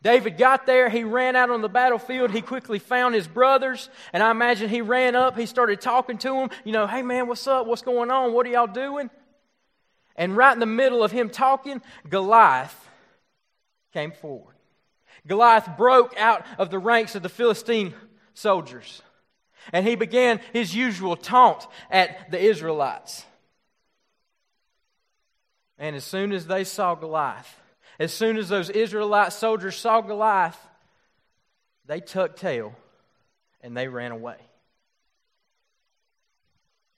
David 0.04 0.38
got 0.38 0.68
there. 0.68 0.88
He 0.88 1.04
ran 1.04 1.36
out 1.36 1.50
on 1.50 1.64
the 1.64 1.68
battlefield. 1.68 2.30
He 2.30 2.42
quickly 2.42 2.78
found 2.78 3.16
his 3.16 3.28
brothers. 3.28 3.90
And 4.14 4.22
I 4.22 4.30
imagine 4.30 4.70
he 4.70 4.82
ran 4.82 5.16
up. 5.16 5.36
He 5.36 5.48
started 5.48 5.82
talking 5.82 6.20
to 6.20 6.30
them. 6.30 6.52
You 6.64 6.74
know, 6.74 6.86
hey 6.86 7.02
man, 7.02 7.26
what's 7.26 7.48
up? 7.48 7.66
What's 7.66 7.82
going 7.82 8.12
on? 8.12 8.32
What 8.32 8.46
are 8.46 8.50
y'all 8.50 8.68
doing? 8.68 9.10
And 10.16 10.38
right 10.38 10.54
in 10.54 10.60
the 10.60 10.68
middle 10.68 11.04
of 11.04 11.12
him 11.12 11.32
talking, 11.32 11.82
Goliath 12.08 12.88
came 13.94 14.12
forward. 14.12 14.54
Goliath 15.26 15.70
broke 15.76 16.16
out 16.20 16.46
of 16.60 16.70
the 16.70 16.78
ranks 16.78 17.16
of 17.16 17.24
the 17.24 17.30
Philistine 17.30 17.96
soldiers. 18.36 19.02
And 19.74 19.88
he 19.88 19.96
began 19.96 20.40
his 20.54 20.76
usual 20.76 21.16
taunt 21.16 21.68
at 21.90 22.32
the 22.32 22.40
Israelites. 22.40 23.26
And 25.78 25.96
as 25.96 26.04
soon 26.04 26.32
as 26.32 26.48
they 26.48 26.64
saw 26.64 26.96
Goliath, 26.96 27.60
as 28.00 28.14
soon 28.14 28.38
as 28.38 28.50
those 28.50 28.70
Israelite 28.70 29.34
soldiers 29.34 29.76
saw 29.78 30.02
Goliath, 30.02 30.60
they 31.86 32.00
tucked 32.00 32.40
tail 32.40 32.76
and 33.62 33.76
they 33.76 33.88
ran 33.88 34.12
away. 34.12 34.38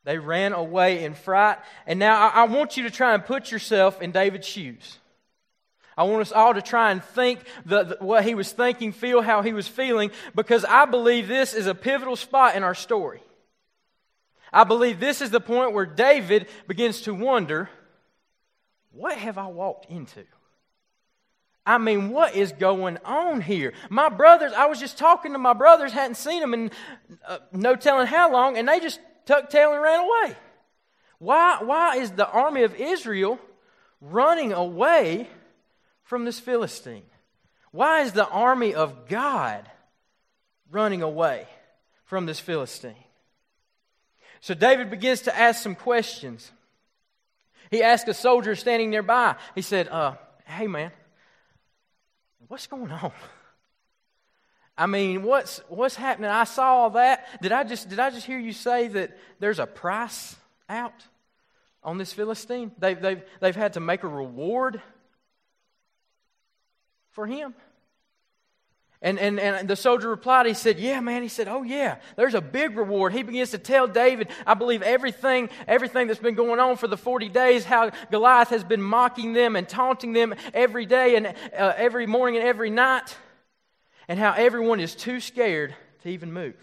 They 0.03 0.17
ran 0.17 0.53
away 0.53 1.03
in 1.03 1.13
fright. 1.13 1.59
And 1.85 1.99
now 1.99 2.29
I 2.29 2.45
want 2.45 2.75
you 2.75 2.83
to 2.83 2.91
try 2.91 3.13
and 3.13 3.23
put 3.23 3.51
yourself 3.51 4.01
in 4.01 4.11
David's 4.11 4.47
shoes. 4.47 4.97
I 6.01 6.03
want 6.03 6.23
us 6.23 6.31
all 6.31 6.55
to 6.55 6.63
try 6.63 6.89
and 6.89 7.03
think 7.03 7.41
the, 7.63 7.83
the, 7.83 7.97
what 7.99 8.23
he 8.23 8.33
was 8.33 8.51
thinking, 8.51 8.91
feel 8.91 9.21
how 9.21 9.43
he 9.43 9.53
was 9.53 9.67
feeling, 9.67 10.09
because 10.33 10.65
I 10.65 10.85
believe 10.85 11.27
this 11.27 11.53
is 11.53 11.67
a 11.67 11.75
pivotal 11.75 12.15
spot 12.15 12.55
in 12.55 12.63
our 12.63 12.73
story. 12.73 13.21
I 14.51 14.63
believe 14.63 14.99
this 14.99 15.21
is 15.21 15.29
the 15.29 15.39
point 15.39 15.73
where 15.73 15.85
David 15.85 16.47
begins 16.67 17.01
to 17.01 17.13
wonder 17.13 17.69
what 18.91 19.15
have 19.15 19.37
I 19.37 19.45
walked 19.45 19.91
into? 19.91 20.23
I 21.67 21.77
mean, 21.77 22.09
what 22.09 22.35
is 22.35 22.51
going 22.51 22.97
on 23.05 23.39
here? 23.39 23.71
My 23.91 24.09
brothers, 24.09 24.53
I 24.53 24.65
was 24.65 24.79
just 24.79 24.97
talking 24.97 25.33
to 25.33 25.37
my 25.37 25.53
brothers, 25.53 25.93
hadn't 25.93 26.15
seen 26.15 26.39
them 26.39 26.55
in 26.55 26.71
uh, 27.27 27.37
no 27.51 27.75
telling 27.75 28.07
how 28.07 28.33
long, 28.33 28.57
and 28.57 28.67
they 28.67 28.79
just 28.79 28.99
tucked 29.27 29.51
tail 29.51 29.71
and 29.71 29.83
ran 29.83 29.99
away. 29.99 30.35
Why, 31.19 31.59
why 31.61 31.97
is 31.97 32.09
the 32.09 32.27
army 32.27 32.63
of 32.63 32.73
Israel 32.73 33.37
running 34.01 34.51
away 34.51 35.27
from 36.11 36.25
this 36.25 36.41
Philistine? 36.41 37.05
Why 37.71 38.01
is 38.01 38.11
the 38.11 38.27
army 38.27 38.73
of 38.73 39.07
God 39.07 39.71
running 40.69 41.03
away 41.03 41.47
from 42.03 42.25
this 42.25 42.37
Philistine? 42.37 43.05
So 44.41 44.53
David 44.53 44.89
begins 44.89 45.21
to 45.21 45.39
ask 45.39 45.63
some 45.63 45.73
questions. 45.73 46.51
He 47.69 47.81
asked 47.81 48.09
a 48.09 48.13
soldier 48.13 48.55
standing 48.55 48.89
nearby, 48.89 49.37
he 49.55 49.61
said, 49.61 49.87
uh, 49.87 50.15
Hey, 50.43 50.67
man, 50.67 50.91
what's 52.49 52.67
going 52.67 52.91
on? 52.91 53.13
I 54.77 54.87
mean, 54.87 55.23
what's, 55.23 55.61
what's 55.69 55.95
happening? 55.95 56.29
I 56.29 56.43
saw 56.43 56.73
all 56.73 56.89
that. 56.89 57.41
Did 57.41 57.53
I, 57.53 57.63
just, 57.63 57.87
did 57.87 57.99
I 57.99 58.09
just 58.09 58.25
hear 58.25 58.37
you 58.37 58.51
say 58.51 58.89
that 58.89 59.17
there's 59.39 59.59
a 59.59 59.65
price 59.65 60.35
out 60.67 61.05
on 61.81 61.97
this 61.97 62.11
Philistine? 62.11 62.73
They've, 62.77 63.01
they've, 63.01 63.21
they've 63.39 63.55
had 63.55 63.73
to 63.73 63.79
make 63.79 64.03
a 64.03 64.09
reward 64.09 64.81
for 67.11 67.25
him? 67.27 67.53
And, 69.03 69.17
and, 69.17 69.39
and 69.39 69.67
the 69.67 69.75
soldier 69.75 70.09
replied, 70.09 70.45
he 70.45 70.53
said, 70.53 70.77
Yeah, 70.77 70.99
man. 70.99 71.23
He 71.23 71.27
said, 71.27 71.47
Oh, 71.47 71.63
yeah, 71.63 71.97
there's 72.17 72.35
a 72.35 72.41
big 72.41 72.77
reward. 72.77 73.13
He 73.13 73.23
begins 73.23 73.49
to 73.51 73.57
tell 73.57 73.87
David, 73.87 74.29
I 74.45 74.53
believe, 74.53 74.83
everything, 74.83 75.49
everything 75.67 76.05
that's 76.07 76.19
been 76.19 76.35
going 76.35 76.59
on 76.59 76.77
for 76.77 76.87
the 76.87 76.97
40 76.97 77.29
days, 77.29 77.65
how 77.65 77.91
Goliath 78.11 78.49
has 78.49 78.63
been 78.63 78.81
mocking 78.81 79.33
them 79.33 79.55
and 79.55 79.67
taunting 79.67 80.13
them 80.13 80.35
every 80.53 80.85
day 80.85 81.15
and 81.15 81.27
uh, 81.27 81.73
every 81.77 82.05
morning 82.05 82.39
and 82.39 82.47
every 82.47 82.69
night, 82.69 83.17
and 84.07 84.19
how 84.19 84.33
everyone 84.33 84.79
is 84.79 84.93
too 84.93 85.19
scared 85.19 85.75
to 86.03 86.09
even 86.09 86.31
move. 86.31 86.55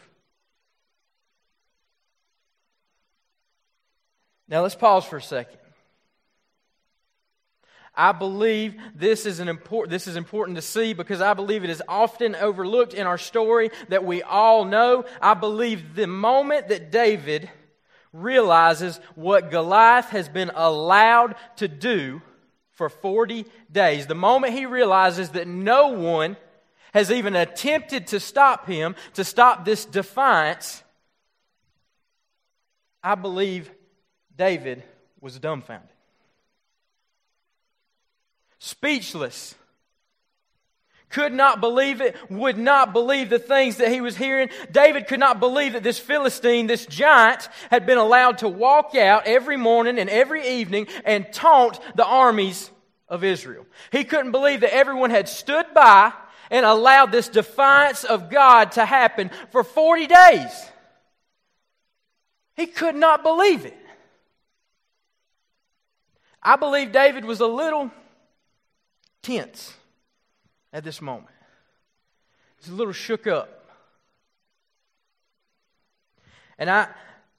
Now, 4.46 4.62
let's 4.62 4.76
pause 4.76 5.04
for 5.04 5.16
a 5.16 5.22
second. 5.22 5.58
I 7.98 8.12
believe 8.12 8.76
this 8.94 9.26
is, 9.26 9.40
an 9.40 9.48
important, 9.48 9.90
this 9.90 10.06
is 10.06 10.14
important 10.14 10.54
to 10.54 10.62
see 10.62 10.92
because 10.92 11.20
I 11.20 11.34
believe 11.34 11.64
it 11.64 11.70
is 11.70 11.82
often 11.88 12.36
overlooked 12.36 12.94
in 12.94 13.08
our 13.08 13.18
story 13.18 13.72
that 13.88 14.04
we 14.04 14.22
all 14.22 14.64
know. 14.64 15.04
I 15.20 15.34
believe 15.34 15.96
the 15.96 16.06
moment 16.06 16.68
that 16.68 16.92
David 16.92 17.50
realizes 18.12 19.00
what 19.16 19.50
Goliath 19.50 20.10
has 20.10 20.28
been 20.28 20.52
allowed 20.54 21.34
to 21.56 21.66
do 21.66 22.22
for 22.70 22.88
40 22.88 23.44
days, 23.72 24.06
the 24.06 24.14
moment 24.14 24.52
he 24.52 24.64
realizes 24.64 25.30
that 25.30 25.48
no 25.48 25.88
one 25.88 26.36
has 26.94 27.10
even 27.10 27.34
attempted 27.34 28.06
to 28.06 28.20
stop 28.20 28.68
him, 28.68 28.94
to 29.14 29.24
stop 29.24 29.64
this 29.64 29.84
defiance, 29.84 30.84
I 33.02 33.16
believe 33.16 33.68
David 34.36 34.84
was 35.20 35.36
dumbfounded 35.40 35.97
speechless. 38.58 39.54
Could 41.10 41.32
not 41.32 41.60
believe 41.60 42.02
it, 42.02 42.16
would 42.28 42.58
not 42.58 42.92
believe 42.92 43.30
the 43.30 43.38
things 43.38 43.78
that 43.78 43.90
he 43.90 44.02
was 44.02 44.16
hearing. 44.16 44.50
David 44.70 45.06
could 45.06 45.20
not 45.20 45.40
believe 45.40 45.72
that 45.72 45.82
this 45.82 45.98
Philistine, 45.98 46.66
this 46.66 46.84
giant, 46.84 47.48
had 47.70 47.86
been 47.86 47.96
allowed 47.96 48.38
to 48.38 48.48
walk 48.48 48.94
out 48.94 49.26
every 49.26 49.56
morning 49.56 49.98
and 49.98 50.10
every 50.10 50.46
evening 50.46 50.86
and 51.06 51.32
taunt 51.32 51.80
the 51.94 52.04
armies 52.04 52.70
of 53.08 53.24
Israel. 53.24 53.66
He 53.90 54.04
couldn't 54.04 54.32
believe 54.32 54.60
that 54.60 54.74
everyone 54.74 55.08
had 55.08 55.30
stood 55.30 55.66
by 55.72 56.12
and 56.50 56.66
allowed 56.66 57.10
this 57.10 57.28
defiance 57.28 58.04
of 58.04 58.28
God 58.30 58.72
to 58.72 58.84
happen 58.84 59.30
for 59.50 59.64
40 59.64 60.06
days. 60.08 60.66
He 62.54 62.66
could 62.66 62.96
not 62.96 63.22
believe 63.22 63.64
it. 63.64 63.76
I 66.42 66.56
believe 66.56 66.92
David 66.92 67.24
was 67.24 67.40
a 67.40 67.46
little 67.46 67.90
tense 69.22 69.74
at 70.72 70.84
this 70.84 71.00
moment. 71.00 71.34
He's 72.58 72.70
a 72.70 72.74
little 72.74 72.92
shook 72.92 73.26
up. 73.26 73.66
And 76.58 76.68
I, 76.68 76.88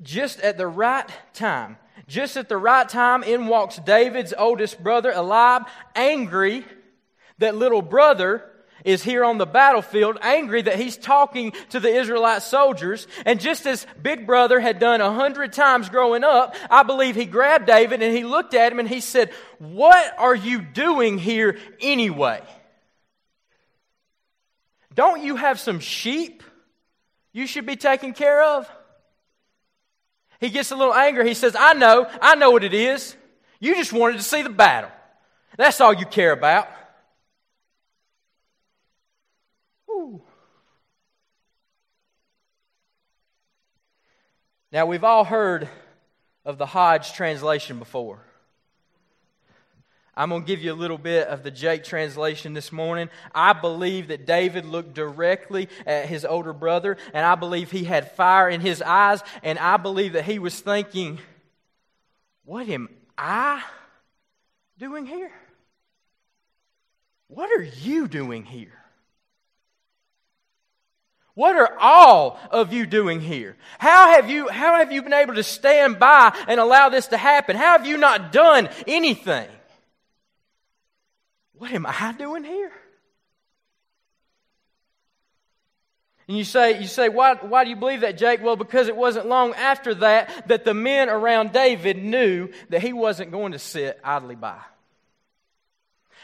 just 0.01 0.39
at 0.39 0.57
the 0.57 0.67
right 0.67 1.09
time, 1.33 1.77
just 2.07 2.37
at 2.37 2.47
the 2.47 2.57
right 2.57 2.87
time, 2.87 3.23
in 3.23 3.47
walks 3.47 3.77
David's 3.77 4.33
oldest 4.37 4.81
brother, 4.81 5.11
Eliab, 5.11 5.67
angry 5.95 6.65
that 7.39 7.55
little 7.55 7.81
brother 7.81 8.48
is 8.85 9.03
here 9.03 9.23
on 9.23 9.37
the 9.37 9.45
battlefield, 9.45 10.17
angry 10.21 10.61
that 10.61 10.79
he's 10.79 10.97
talking 10.97 11.53
to 11.69 11.79
the 11.79 11.93
Israelite 11.93 12.41
soldiers. 12.41 13.07
And 13.25 13.39
just 13.39 13.65
as 13.65 13.85
Big 14.01 14.25
Brother 14.25 14.59
had 14.59 14.79
done 14.79 15.01
a 15.01 15.11
hundred 15.11 15.53
times 15.53 15.89
growing 15.89 16.23
up, 16.23 16.55
I 16.69 16.83
believe 16.83 17.15
he 17.15 17.25
grabbed 17.25 17.65
David 17.65 18.01
and 18.01 18.15
he 18.15 18.23
looked 18.23 18.53
at 18.53 18.71
him 18.71 18.79
and 18.79 18.87
he 18.89 19.01
said, 19.01 19.31
What 19.59 20.13
are 20.17 20.35
you 20.35 20.61
doing 20.61 21.17
here 21.17 21.57
anyway? 21.81 22.41
Don't 24.93 25.23
you 25.23 25.35
have 25.35 25.59
some 25.59 25.79
sheep 25.79 26.43
you 27.31 27.47
should 27.47 27.65
be 27.65 27.75
taking 27.75 28.13
care 28.13 28.43
of? 28.43 28.69
He 30.39 30.49
gets 30.49 30.71
a 30.71 30.75
little 30.75 30.93
angry. 30.93 31.27
He 31.27 31.33
says, 31.33 31.55
I 31.57 31.73
know, 31.73 32.09
I 32.21 32.35
know 32.35 32.51
what 32.51 32.63
it 32.63 32.73
is. 32.73 33.15
You 33.59 33.75
just 33.75 33.91
wanted 33.91 34.17
to 34.17 34.23
see 34.23 34.41
the 34.41 34.49
battle. 34.49 34.89
That's 35.57 35.81
all 35.81 35.93
you 35.93 36.05
care 36.05 36.31
about. 36.31 36.69
Now, 44.71 44.85
we've 44.85 45.03
all 45.03 45.23
heard 45.23 45.67
of 46.45 46.57
the 46.57 46.67
Hodge 46.67 47.13
translation 47.13 47.79
before. 47.79 48.19
I'm 50.15 50.29
going 50.29 50.41
to 50.41 50.47
give 50.47 50.61
you 50.61 50.73
a 50.73 50.75
little 50.75 50.97
bit 50.97 51.27
of 51.27 51.43
the 51.43 51.49
Jake 51.49 51.85
translation 51.85 52.53
this 52.53 52.71
morning. 52.71 53.09
I 53.33 53.53
believe 53.53 54.09
that 54.09 54.27
David 54.27 54.65
looked 54.65 54.93
directly 54.93 55.69
at 55.87 56.07
his 56.07 56.25
older 56.25 56.53
brother, 56.53 56.97
and 57.13 57.25
I 57.25 57.35
believe 57.35 57.71
he 57.71 57.85
had 57.85 58.11
fire 58.11 58.49
in 58.49 58.61
his 58.61 58.81
eyes, 58.81 59.23
and 59.43 59.57
I 59.57 59.77
believe 59.77 60.13
that 60.13 60.25
he 60.25 60.37
was 60.37 60.59
thinking, 60.59 61.19
What 62.43 62.67
am 62.67 62.89
I 63.17 63.63
doing 64.77 65.05
here? 65.05 65.31
What 67.27 67.49
are 67.51 67.63
you 67.63 68.07
doing 68.07 68.43
here? 68.43 68.73
What 71.39 71.55
are 71.55 71.79
all 71.79 72.37
of 72.51 72.73
you 72.73 72.85
doing 72.85 73.21
here? 73.21 73.55
How 73.77 74.11
have 74.11 74.29
you, 74.29 74.49
how 74.49 74.75
have 74.75 74.91
you 74.91 75.01
been 75.01 75.13
able 75.13 75.35
to 75.35 75.43
stand 75.43 75.97
by 75.97 76.37
and 76.49 76.59
allow 76.59 76.89
this 76.89 77.07
to 77.07 77.17
happen? 77.17 77.55
How 77.55 77.77
have 77.77 77.87
you 77.87 77.95
not 77.95 78.33
done 78.33 78.67
anything? 78.85 79.47
What 81.53 81.71
am 81.71 81.85
I 81.85 82.13
doing 82.17 82.43
here? 82.43 82.73
And 86.27 86.37
you 86.37 86.43
say, 86.43 86.81
you 86.81 86.87
say 86.87 87.07
why, 87.07 87.35
why 87.35 87.63
do 87.63 87.69
you 87.69 87.77
believe 87.77 88.01
that, 88.01 88.17
Jake? 88.17 88.43
Well, 88.43 88.57
because 88.57 88.89
it 88.89 88.97
wasn't 88.97 89.27
long 89.27 89.53
after 89.53 89.95
that 89.95 90.49
that 90.49 90.65
the 90.65 90.73
men 90.73 91.07
around 91.07 91.53
David 91.53 92.03
knew 92.03 92.49
that 92.67 92.81
he 92.81 92.91
wasn't 92.91 93.31
going 93.31 93.53
to 93.53 93.59
sit 93.59 93.97
idly 94.03 94.35
by. 94.35 94.59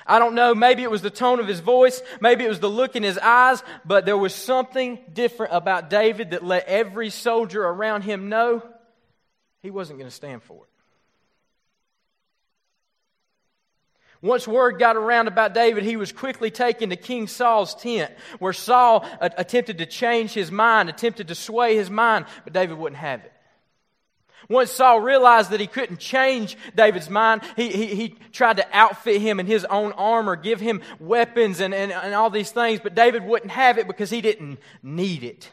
I 0.06 0.20
don't 0.20 0.36
know, 0.36 0.54
maybe 0.54 0.84
it 0.84 0.92
was 0.92 1.02
the 1.02 1.10
tone 1.10 1.40
of 1.40 1.48
his 1.48 1.62
voice, 1.62 2.02
maybe 2.22 2.46
it 2.46 2.50
was 2.50 2.60
the 2.60 2.70
look 2.70 2.96
in 2.96 3.02
his 3.02 3.18
eyes, 3.18 3.64
but 3.86 4.06
there 4.06 4.18
was 4.18 4.36
something 4.36 5.00
different 5.12 5.54
about 5.54 5.90
David 5.90 6.32
that 6.32 6.44
let 6.44 6.68
every 6.68 7.10
soldier 7.10 7.64
around 7.64 8.04
him 8.04 8.30
know 8.30 8.62
he 9.64 9.72
wasn't 9.72 9.98
going 9.98 10.10
to 10.10 10.16
stand 10.16 10.44
for 10.44 10.64
it. 10.64 10.70
Once 14.22 14.48
word 14.48 14.80
got 14.80 14.96
around 14.96 15.28
about 15.28 15.54
David, 15.54 15.84
he 15.84 15.98
was 15.98 16.12
quickly 16.12 16.50
taken 16.50 16.90
to 16.90 16.96
King 16.96 17.28
Saul's 17.28 17.76
tent, 17.76 18.12
where 18.40 18.54
Saul 18.54 19.06
attempted 19.22 19.80
to 19.80 19.86
change 19.86 20.34
his 20.34 20.52
mind, 20.52 20.90
attempted 20.90 21.28
to 21.28 21.36
sway 21.36 21.76
his 21.76 21.90
mind, 21.90 22.26
but 22.44 22.54
David 22.54 22.78
wouldn't 22.78 23.00
have 23.00 23.24
it. 23.24 23.32
Once 24.50 24.72
Saul 24.72 25.00
realized 25.00 25.50
that 25.51 25.60
he 25.60 25.68
couldn't 25.68 26.00
change 26.00 26.58
David's 26.75 27.10
mind, 27.10 27.42
he, 27.56 27.70
he, 27.70 27.96
he, 27.96 28.10
tried 28.32 28.58
to 28.58 28.68
outfit 28.72 29.22
him 29.22 29.39
in 29.39 29.46
his 29.46 29.65
own 29.65 29.92
armor, 29.94 30.36
give 30.36 30.60
him 30.60 30.82
weapons 31.00 31.60
and, 31.62 31.74
and, 31.74 31.92
and 31.92 32.13
all 32.13 32.30
these 32.30 32.51
things, 32.51 32.80
but 32.84 32.94
David 32.94 33.24
wouldn't 33.24 33.51
have 33.51 33.77
it 33.77 33.88
because 33.88 34.10
he 34.10 34.22
didn't 34.22 34.60
need 34.84 35.24
it. 35.24 35.50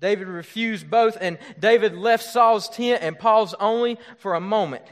David 0.00 0.28
refused 0.28 0.88
both, 0.88 1.18
and 1.20 1.38
David 1.58 1.96
left 1.96 2.24
Saul's 2.24 2.68
tent 2.68 3.02
and 3.02 3.18
paused 3.18 3.54
only 3.58 3.98
for 4.18 4.34
a 4.34 4.40
moment 4.40 4.84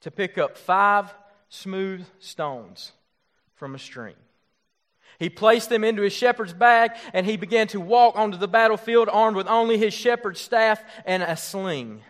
to 0.00 0.10
pick 0.10 0.38
up 0.38 0.56
five 0.56 1.12
smooth 1.48 2.06
stones 2.18 2.92
from 3.54 3.74
a 3.74 3.78
stream. 3.78 4.14
He 5.18 5.28
placed 5.28 5.68
them 5.68 5.82
into 5.82 6.02
his 6.02 6.12
shepherd's 6.12 6.52
bag, 6.52 6.92
and 7.12 7.26
he 7.26 7.36
began 7.36 7.66
to 7.68 7.80
walk 7.80 8.16
onto 8.16 8.38
the 8.38 8.46
battlefield 8.46 9.08
armed 9.10 9.36
with 9.36 9.48
only 9.48 9.76
his 9.76 9.92
shepherd's 9.92 10.40
staff 10.40 10.82
and 11.04 11.22
a 11.22 11.36
sling. 11.36 12.02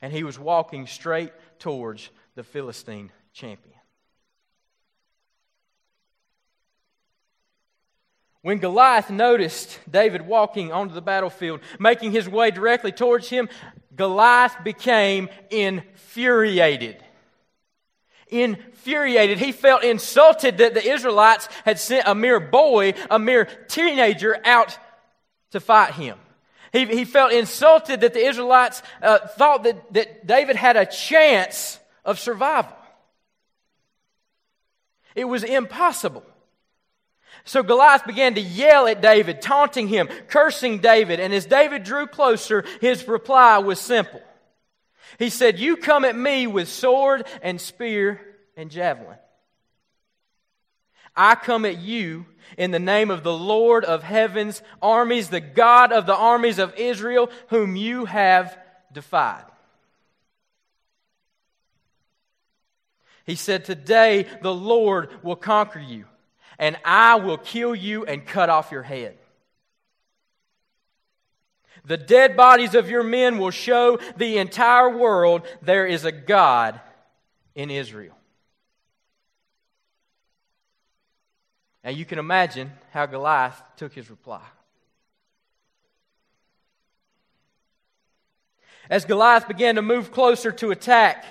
And 0.00 0.12
he 0.12 0.22
was 0.22 0.38
walking 0.38 0.86
straight 0.86 1.32
towards 1.58 2.10
the 2.36 2.44
Philistine 2.44 3.10
champion. 3.32 3.74
When 8.42 8.58
Goliath 8.58 9.10
noticed 9.10 9.78
David 9.90 10.26
walking 10.26 10.72
onto 10.72 10.94
the 10.94 11.02
battlefield, 11.02 11.60
making 11.78 12.12
his 12.12 12.28
way 12.28 12.50
directly 12.50 12.92
towards 12.92 13.28
him, 13.28 13.50
Goliath 13.94 14.56
became 14.64 15.28
infuriated. 15.50 17.04
Infuriated. 18.30 19.38
He 19.38 19.52
felt 19.52 19.84
insulted 19.84 20.58
that 20.58 20.74
the 20.74 20.88
Israelites 20.88 21.48
had 21.64 21.78
sent 21.78 22.06
a 22.06 22.14
mere 22.14 22.40
boy, 22.40 22.94
a 23.10 23.18
mere 23.18 23.44
teenager, 23.44 24.40
out 24.44 24.78
to 25.50 25.60
fight 25.60 25.94
him. 25.94 26.18
He, 26.72 26.86
he 26.86 27.04
felt 27.04 27.32
insulted 27.32 28.02
that 28.02 28.14
the 28.14 28.24
Israelites 28.24 28.82
uh, 29.02 29.18
thought 29.18 29.64
that, 29.64 29.92
that 29.92 30.26
David 30.26 30.56
had 30.56 30.76
a 30.76 30.86
chance 30.86 31.78
of 32.04 32.18
survival. 32.18 32.76
It 35.14 35.24
was 35.24 35.42
impossible. 35.42 36.24
So 37.44 37.62
Goliath 37.62 38.06
began 38.06 38.34
to 38.34 38.40
yell 38.40 38.86
at 38.86 39.00
David, 39.00 39.42
taunting 39.42 39.88
him, 39.88 40.08
cursing 40.28 40.78
David. 40.78 41.20
And 41.20 41.34
as 41.34 41.46
David 41.46 41.82
drew 41.82 42.06
closer, 42.06 42.64
his 42.80 43.08
reply 43.08 43.58
was 43.58 43.80
simple. 43.80 44.22
He 45.18 45.30
said, 45.30 45.58
You 45.58 45.76
come 45.76 46.04
at 46.04 46.16
me 46.16 46.46
with 46.46 46.68
sword 46.68 47.26
and 47.42 47.60
spear 47.60 48.20
and 48.56 48.70
javelin. 48.70 49.18
I 51.16 51.34
come 51.34 51.64
at 51.64 51.78
you 51.78 52.26
in 52.56 52.70
the 52.70 52.78
name 52.78 53.10
of 53.10 53.22
the 53.22 53.36
Lord 53.36 53.84
of 53.84 54.02
heaven's 54.02 54.62
armies, 54.80 55.28
the 55.28 55.40
God 55.40 55.92
of 55.92 56.06
the 56.06 56.14
armies 56.14 56.58
of 56.58 56.74
Israel, 56.76 57.30
whom 57.48 57.76
you 57.76 58.04
have 58.04 58.56
defied. 58.92 59.44
He 63.26 63.34
said, 63.34 63.64
Today 63.64 64.26
the 64.42 64.54
Lord 64.54 65.10
will 65.22 65.36
conquer 65.36 65.80
you 65.80 66.04
and 66.60 66.76
I 66.84 67.14
will 67.16 67.38
kill 67.38 67.74
you 67.74 68.04
and 68.04 68.24
cut 68.24 68.50
off 68.50 68.70
your 68.70 68.82
head. 68.82 69.16
The 71.90 71.96
dead 71.96 72.36
bodies 72.36 72.76
of 72.76 72.88
your 72.88 73.02
men 73.02 73.38
will 73.38 73.50
show 73.50 73.98
the 74.16 74.38
entire 74.38 74.96
world 74.96 75.42
there 75.60 75.88
is 75.88 76.04
a 76.04 76.12
God 76.12 76.78
in 77.56 77.68
Israel. 77.68 78.16
Now 81.82 81.90
you 81.90 82.04
can 82.04 82.20
imagine 82.20 82.70
how 82.92 83.06
Goliath 83.06 83.60
took 83.76 83.92
his 83.92 84.08
reply. 84.08 84.44
As 88.88 89.04
Goliath 89.04 89.48
began 89.48 89.74
to 89.74 89.82
move 89.82 90.12
closer 90.12 90.52
to 90.52 90.70
attack, 90.70 91.24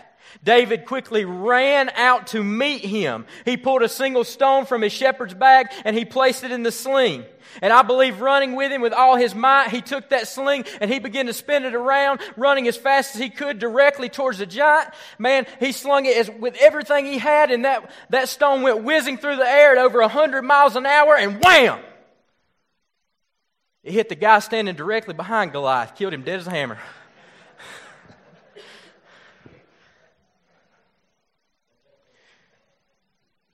David 0.44 0.86
quickly 0.86 1.26
ran 1.26 1.90
out 1.96 2.28
to 2.28 2.44
meet 2.44 2.86
him. 2.86 3.26
He 3.46 3.58
pulled 3.58 3.82
a 3.82 3.90
single 3.90 4.24
stone 4.24 4.66
from 4.66 4.82
his 4.82 4.94
shepherd's 4.94 5.34
bag 5.34 5.68
and 5.86 5.96
he 5.96 6.06
placed 6.06 6.44
it 6.44 6.52
in 6.52 6.64
the 6.64 6.72
sling. 6.72 7.26
And 7.62 7.74
I 7.74 7.82
believe 7.82 8.22
running 8.22 8.56
with 8.56 8.72
him 8.72 8.82
with 8.82 8.94
all 8.94 9.16
his 9.16 9.34
might, 9.34 9.70
he 9.70 9.82
took 9.82 10.10
that 10.10 10.28
sling 10.28 10.66
and 10.80 10.92
he 10.92 11.00
began 11.00 11.26
to 11.26 11.34
spin 11.34 11.66
it 11.66 11.74
around, 11.74 12.22
running 12.38 12.68
as 12.68 12.78
fast 12.78 13.16
as 13.16 13.22
he 13.22 13.30
could 13.30 13.60
directly 13.60 14.10
towards 14.10 14.38
the 14.38 14.46
giant. 14.46 14.94
Man, 15.18 15.46
he 15.60 15.72
slung 15.72 16.06
it 16.06 16.16
as, 16.16 16.30
with 16.30 16.56
everything 16.60 17.06
he 17.06 17.18
had, 17.18 17.52
and 17.52 17.66
that, 17.66 17.92
that 18.12 18.30
stone 18.30 18.62
went 18.62 18.84
whizzing 18.84 19.18
through 19.18 19.38
the 19.38 19.50
air 19.50 19.72
at 19.72 19.78
over 19.78 20.00
100 20.00 20.44
miles 20.44 20.76
an 20.76 20.86
hour, 20.86 21.16
and 21.16 21.44
wham! 21.44 21.80
It 23.84 23.94
hit 23.94 24.10
the 24.10 24.16
guy 24.16 24.40
standing 24.40 24.76
directly 24.76 25.14
behind 25.14 25.52
Goliath, 25.52 25.96
killed 25.96 26.14
him 26.14 26.24
dead 26.24 26.40
as 26.40 26.48
a 26.48 26.52
hammer. 26.52 26.78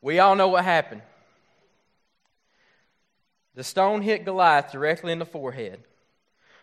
We 0.06 0.20
all 0.20 0.36
know 0.36 0.50
what 0.50 0.64
happened. 0.64 1.02
The 3.56 3.64
stone 3.64 4.04
hit 4.04 4.24
Goliath 4.24 4.72
directly 4.72 5.12
in 5.12 5.18
the 5.18 5.26
forehead. 5.26 5.80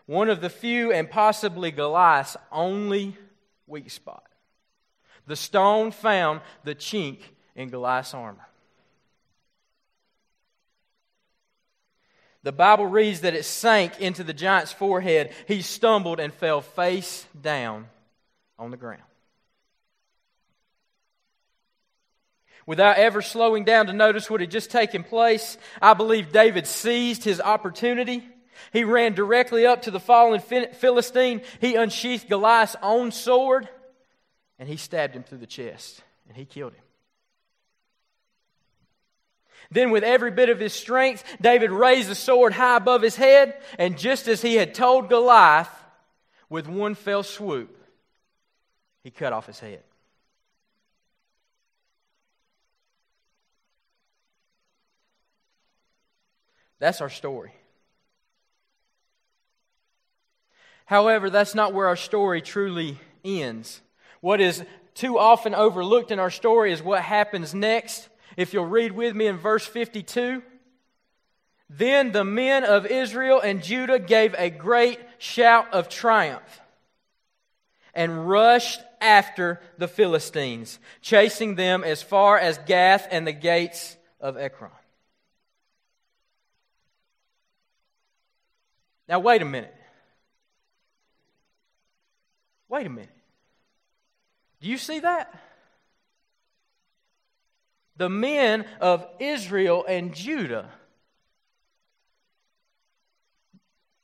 One 0.07 0.31
of 0.31 0.41
the 0.41 0.49
few 0.49 0.93
and 0.93 1.11
possibly 1.11 1.73
Goliath's 1.73 2.37
only 2.53 3.17
weak 3.67 3.91
spot. 3.91 4.23
The 5.27 5.35
stone 5.35 5.91
found 5.91 6.41
the 6.63 6.77
chink 6.77 7.19
in 7.57 7.69
Goliath's 7.69 8.15
armor. 8.15 8.47
The 12.45 12.53
Bible 12.53 12.87
reads 12.87 13.23
that 13.23 13.35
it 13.35 13.45
sank 13.45 14.01
into 14.01 14.23
the 14.23 14.33
giant's 14.33 14.71
forehead. 14.71 15.33
He 15.49 15.63
stumbled 15.63 16.21
and 16.21 16.33
fell 16.33 16.61
face 16.61 17.27
down 17.41 17.89
on 18.57 18.71
the 18.71 18.77
ground. 18.77 19.03
Without 22.67 22.97
ever 22.97 23.23
slowing 23.23 23.65
down 23.65 23.87
to 23.87 23.93
notice 23.93 24.31
what 24.31 24.41
had 24.41 24.51
just 24.51 24.71
taken 24.71 25.03
place. 25.03 25.59
I 25.81 25.95
believe 25.95 26.33
David 26.33 26.67
seized 26.67 27.25
his 27.25 27.41
opportunity. 27.41 28.27
He 28.73 28.85
ran 28.85 29.15
directly 29.15 29.67
up 29.67 29.83
to 29.83 29.91
the 29.91 30.01
fallen 30.01 30.41
Philistine. 30.41 31.43
He 31.61 31.75
unsheathed 31.75 32.29
Goliath's 32.29 32.77
own 32.83 33.11
sword 33.13 33.69
and 34.59 34.69
he 34.69 34.77
stabbed 34.77 35.15
him 35.15 35.25
through 35.25 35.39
the 35.39 35.47
chest 35.47 36.03
and 36.29 36.37
he 36.37 36.45
killed 36.45 36.73
him. 36.73 36.83
Then, 39.73 39.91
with 39.91 40.05
every 40.05 40.31
bit 40.31 40.51
of 40.51 40.61
his 40.61 40.75
strength, 40.75 41.25
David 41.41 41.71
raised 41.71 42.11
the 42.11 42.15
sword 42.15 42.53
high 42.53 42.77
above 42.77 43.01
his 43.01 43.17
head, 43.17 43.57
and 43.79 43.97
just 43.99 44.29
as 44.29 44.43
he 44.43 44.55
had 44.57 44.75
told 44.75 45.09
Goliath, 45.09 45.71
with 46.51 46.69
one 46.69 46.95
fell 46.95 47.23
swoop, 47.23 47.75
he 49.03 49.11
cut 49.11 49.33
off 49.33 49.47
his 49.47 49.59
head. 49.59 49.83
That's 56.83 57.01
our 57.01 57.11
story. 57.11 57.53
However, 60.85 61.31
that's 61.31 61.55
not 61.55 61.73
where 61.73 61.87
our 61.87 61.95
story 61.95 62.43
truly 62.43 62.99
ends. 63.25 63.81
What 64.21 64.41
is 64.41 64.65
too 64.95 65.17
often 65.17 65.55
overlooked 65.55 66.11
in 66.11 66.19
our 66.19 66.29
story 66.29 66.73
is 66.73 66.83
what 66.83 67.01
happens 67.03 67.55
next. 67.55 68.09
If 68.37 68.53
you'll 68.53 68.67
read 68.67 68.91
with 68.91 69.15
me 69.15 69.29
in 69.29 69.37
verse 69.37 69.65
52. 69.65 70.43
Then 71.71 72.11
the 72.11 72.25
men 72.25 72.65
of 72.65 72.87
Israel 72.87 73.41
and 73.41 73.63
Judah 73.63 74.01
gave 74.01 74.35
a 74.37 74.51
great 74.51 74.99
shout 75.19 75.73
of 75.73 75.89
triumph 75.89 76.61
and 77.95 78.29
rushed 78.29 78.81
after 79.01 79.61
the 79.79 79.87
Philistines, 79.87 80.81
chasing 81.01 81.55
them 81.55 81.85
as 81.85 82.03
far 82.03 82.41
as 82.41 82.59
Gath 82.67 83.07
and 83.13 83.25
the 83.25 83.33
gates 83.33 83.97
of 84.21 84.37
Ekron. 84.37 84.73
Now, 89.13 89.19
wait 89.19 89.43
a 89.43 89.45
minute. 89.45 89.75
Wait 92.71 92.87
a 92.87 92.89
minute. 92.89 93.11
Do 94.63 94.71
you 94.71 94.79
see 94.79 95.01
that? 95.01 95.39
The 97.99 98.09
men 98.09 98.65
of 98.81 99.07
Israel 99.19 99.85
and 99.87 100.15
Judah, 100.15 100.71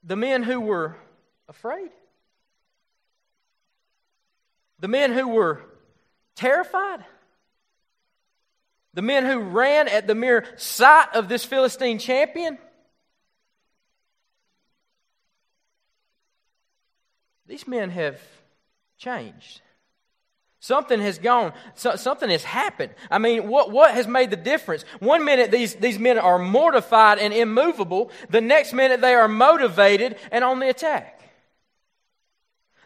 the 0.04 0.14
men 0.14 0.42
who 0.42 0.60
were 0.60 0.94
afraid, 1.48 1.88
the 4.78 4.88
men 4.88 5.14
who 5.14 5.28
were 5.28 5.62
terrified, 6.36 7.02
the 8.92 9.00
men 9.00 9.24
who 9.24 9.38
ran 9.38 9.88
at 9.88 10.06
the 10.06 10.14
mere 10.14 10.44
sight 10.58 11.14
of 11.14 11.30
this 11.30 11.46
Philistine 11.46 11.98
champion. 11.98 12.58
These 17.48 17.66
men 17.66 17.88
have 17.90 18.20
changed. 18.98 19.62
Something 20.60 21.00
has 21.00 21.18
gone, 21.18 21.52
so, 21.74 21.96
something 21.96 22.28
has 22.28 22.44
happened. 22.44 22.92
I 23.10 23.18
mean, 23.18 23.48
what, 23.48 23.70
what 23.70 23.94
has 23.94 24.06
made 24.06 24.30
the 24.30 24.36
difference? 24.36 24.82
One 24.98 25.24
minute 25.24 25.50
these, 25.50 25.74
these 25.76 25.98
men 25.98 26.18
are 26.18 26.38
mortified 26.38 27.18
and 27.18 27.32
immovable, 27.32 28.10
the 28.28 28.40
next 28.40 28.72
minute 28.72 29.00
they 29.00 29.14
are 29.14 29.28
motivated 29.28 30.16
and 30.30 30.44
on 30.44 30.58
the 30.58 30.68
attack. 30.68 31.14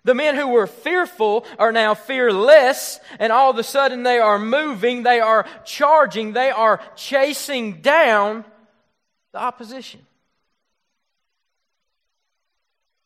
The 0.05 0.15
men 0.15 0.35
who 0.35 0.49
were 0.49 0.67
fearful 0.67 1.47
are 1.59 1.73
now 1.73 1.95
fearless, 1.95 3.01
and 3.19 3.33
all 3.33 3.51
of 3.51 3.59
a 3.59 3.63
sudden 3.63 4.03
they 4.03 4.19
are 4.19 4.39
moving, 4.39 5.03
they 5.03 5.21
are 5.21 5.47
charging, 5.65 6.35
they 6.35 6.51
are 6.51 6.81
chasing 6.95 7.81
down 7.81 8.45
the 9.33 9.39
opposition. 9.39 10.01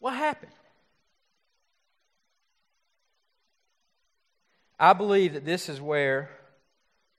What 0.00 0.14
happened? 0.14 0.52
I 4.78 4.92
believe 4.92 5.34
that 5.34 5.44
this 5.44 5.68
is 5.68 5.80
where 5.80 6.30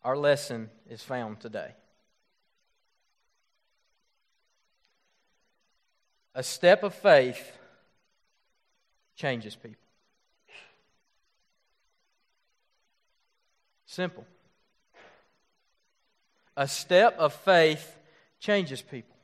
our 0.04 0.15
lesson 0.15 0.70
is 0.89 1.02
found 1.02 1.39
today. 1.39 1.72
A 6.36 6.43
step 6.43 6.84
of 6.84 6.93
faith 6.93 7.52
changes 9.15 9.56
people. 9.56 9.82
Simple. 13.88 14.26
A 16.56 16.67
step 16.67 17.17
of 17.17 17.34
faith 17.34 17.98
changes 18.39 18.84
people. 18.84 19.15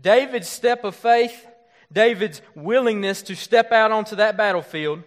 David's 0.00 0.48
step 0.48 0.84
of 0.84 0.94
faith, 0.94 1.46
David's 1.92 2.40
willingness 2.54 3.22
to 3.22 3.34
step 3.34 3.72
out 3.72 3.90
onto 3.90 4.16
that 4.16 4.36
battlefield, 4.36 5.02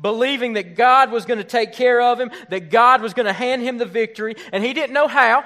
believing 0.00 0.54
that 0.54 0.76
God 0.76 1.10
was 1.10 1.24
going 1.24 1.38
to 1.38 1.44
take 1.44 1.72
care 1.72 2.00
of 2.00 2.20
him, 2.20 2.30
that 2.50 2.70
God 2.70 3.02
was 3.02 3.14
going 3.14 3.26
to 3.26 3.32
hand 3.32 3.62
him 3.62 3.78
the 3.78 3.86
victory, 3.86 4.36
and 4.52 4.64
he 4.64 4.72
didn't 4.72 4.94
know 4.94 5.08
how. 5.08 5.44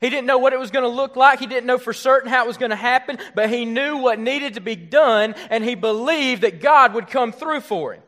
He 0.00 0.08
didn't 0.08 0.26
know 0.26 0.38
what 0.38 0.54
it 0.54 0.58
was 0.58 0.70
going 0.70 0.84
to 0.84 0.88
look 0.88 1.14
like. 1.14 1.40
He 1.40 1.46
didn't 1.46 1.66
know 1.66 1.76
for 1.76 1.92
certain 1.92 2.30
how 2.30 2.44
it 2.44 2.46
was 2.46 2.56
going 2.56 2.70
to 2.70 2.76
happen, 2.76 3.18
but 3.34 3.50
he 3.50 3.66
knew 3.66 3.98
what 3.98 4.18
needed 4.18 4.54
to 4.54 4.60
be 4.60 4.76
done, 4.76 5.34
and 5.50 5.62
he 5.62 5.74
believed 5.74 6.42
that 6.42 6.60
God 6.60 6.94
would 6.94 7.08
come 7.08 7.32
through 7.32 7.60
for 7.60 7.92
him. 7.92 8.02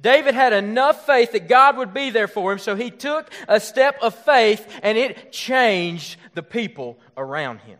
David 0.00 0.34
had 0.34 0.52
enough 0.52 1.06
faith 1.06 1.32
that 1.32 1.48
God 1.48 1.76
would 1.76 1.94
be 1.94 2.10
there 2.10 2.28
for 2.28 2.50
him, 2.50 2.58
so 2.58 2.74
he 2.74 2.90
took 2.90 3.30
a 3.46 3.60
step 3.60 3.98
of 4.02 4.14
faith, 4.14 4.66
and 4.82 4.98
it 4.98 5.32
changed 5.32 6.16
the 6.34 6.42
people 6.42 6.98
around 7.16 7.58
him. 7.58 7.78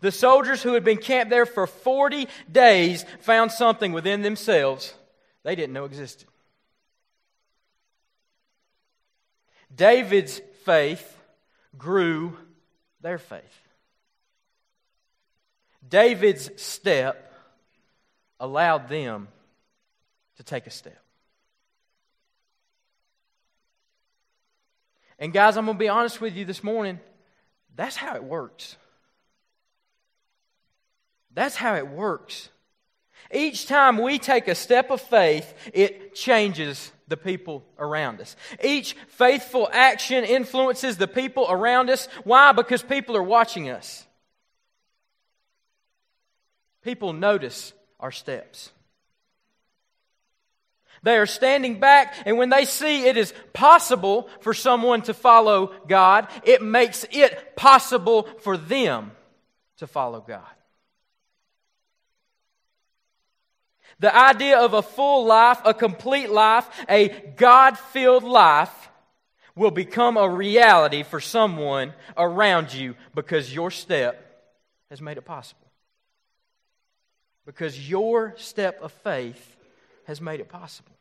The 0.00 0.12
soldiers 0.12 0.62
who 0.62 0.74
had 0.74 0.84
been 0.84 0.98
camped 0.98 1.30
there 1.30 1.46
for 1.46 1.66
40 1.66 2.28
days 2.50 3.04
found 3.20 3.50
something 3.50 3.92
within 3.92 4.22
themselves 4.22 4.94
they 5.42 5.54
didn't 5.54 5.72
know 5.72 5.86
existed. 5.86 6.28
David's 9.74 10.40
faith 10.64 11.16
grew 11.76 12.36
their 13.00 13.18
faith. 13.18 13.42
David's 15.88 16.50
step 16.60 17.32
allowed 18.40 18.88
them 18.88 19.28
to 20.36 20.42
take 20.42 20.66
a 20.66 20.70
step. 20.70 21.02
And, 25.18 25.32
guys, 25.32 25.56
I'm 25.56 25.64
going 25.64 25.76
to 25.76 25.80
be 25.80 25.88
honest 25.88 26.20
with 26.20 26.36
you 26.36 26.44
this 26.44 26.62
morning. 26.62 27.00
That's 27.74 27.96
how 27.96 28.14
it 28.14 28.22
works. 28.22 28.76
That's 31.38 31.54
how 31.54 31.76
it 31.76 31.86
works. 31.86 32.48
Each 33.32 33.68
time 33.68 33.98
we 33.98 34.18
take 34.18 34.48
a 34.48 34.56
step 34.56 34.90
of 34.90 35.00
faith, 35.00 35.54
it 35.72 36.12
changes 36.12 36.90
the 37.06 37.16
people 37.16 37.64
around 37.78 38.20
us. 38.20 38.34
Each 38.60 38.96
faithful 39.06 39.68
action 39.72 40.24
influences 40.24 40.96
the 40.96 41.06
people 41.06 41.46
around 41.48 41.90
us. 41.90 42.08
Why? 42.24 42.50
Because 42.50 42.82
people 42.82 43.16
are 43.16 43.22
watching 43.22 43.70
us. 43.70 44.04
People 46.82 47.12
notice 47.12 47.72
our 48.00 48.10
steps. 48.10 48.72
They 51.04 51.18
are 51.18 51.26
standing 51.26 51.78
back, 51.78 52.16
and 52.26 52.36
when 52.36 52.48
they 52.48 52.64
see 52.64 53.06
it 53.06 53.16
is 53.16 53.32
possible 53.52 54.28
for 54.40 54.54
someone 54.54 55.02
to 55.02 55.14
follow 55.14 55.72
God, 55.86 56.26
it 56.42 56.62
makes 56.62 57.06
it 57.12 57.54
possible 57.54 58.24
for 58.40 58.56
them 58.56 59.12
to 59.76 59.86
follow 59.86 60.20
God. 60.20 60.42
The 64.00 64.14
idea 64.14 64.58
of 64.58 64.74
a 64.74 64.82
full 64.82 65.24
life, 65.26 65.60
a 65.64 65.74
complete 65.74 66.30
life, 66.30 66.68
a 66.88 67.08
God 67.36 67.78
filled 67.78 68.24
life 68.24 68.88
will 69.56 69.70
become 69.72 70.16
a 70.16 70.28
reality 70.28 71.02
for 71.02 71.20
someone 71.20 71.92
around 72.16 72.72
you 72.72 72.94
because 73.14 73.52
your 73.52 73.70
step 73.70 74.24
has 74.88 75.02
made 75.02 75.18
it 75.18 75.24
possible. 75.24 75.66
Because 77.44 77.90
your 77.90 78.34
step 78.36 78.80
of 78.82 78.92
faith 78.92 79.56
has 80.04 80.20
made 80.20 80.38
it 80.38 80.48
possible. 80.48 80.92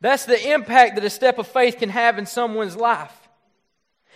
That's 0.00 0.24
the 0.24 0.52
impact 0.52 0.96
that 0.96 1.04
a 1.04 1.10
step 1.10 1.38
of 1.38 1.46
faith 1.46 1.78
can 1.78 1.90
have 1.90 2.18
in 2.18 2.26
someone's 2.26 2.76
life. 2.76 3.16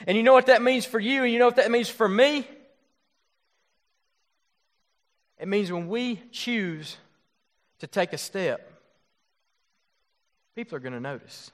And 0.07 0.17
you 0.17 0.23
know 0.23 0.33
what 0.33 0.47
that 0.47 0.63
means 0.63 0.85
for 0.85 0.99
you, 0.99 1.23
and 1.23 1.33
you 1.33 1.39
know 1.39 1.47
what 1.47 1.57
that 1.57 1.71
means 1.71 1.89
for 1.89 2.09
me? 2.09 2.47
It 5.39 5.49
means 5.49 5.71
when 5.71 5.89
we 5.89 6.21
choose 6.33 6.97
to 7.81 7.87
take 7.87 8.13
a 8.13 8.19
step, 8.19 8.73
people 10.55 10.77
are 10.77 10.81
going 10.81 10.95
to 10.95 11.01
notice. 11.01 11.51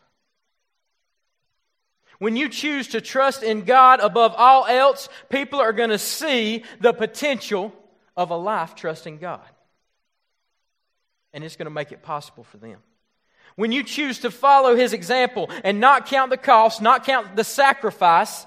When 2.18 2.36
you 2.36 2.48
choose 2.48 2.88
to 2.88 3.00
trust 3.00 3.42
in 3.42 3.62
God 3.62 3.98
above 3.98 4.34
all 4.36 4.66
else, 4.66 5.08
people 5.28 5.60
are 5.60 5.72
going 5.72 5.90
to 5.90 5.98
see 5.98 6.62
the 6.80 6.92
potential 6.92 7.72
of 8.16 8.30
a 8.30 8.36
life 8.36 8.76
trusting 8.76 9.18
God. 9.18 9.40
And 11.32 11.42
it's 11.42 11.56
going 11.56 11.66
to 11.66 11.70
make 11.70 11.90
it 11.90 12.02
possible 12.02 12.44
for 12.44 12.58
them. 12.58 12.78
When 13.56 13.72
you 13.72 13.82
choose 13.82 14.20
to 14.20 14.30
follow 14.30 14.76
His 14.76 14.92
example 14.92 15.50
and 15.64 15.80
not 15.80 16.06
count 16.06 16.30
the 16.30 16.36
cost, 16.36 16.80
not 16.80 17.04
count 17.04 17.34
the 17.34 17.44
sacrifice, 17.44 18.46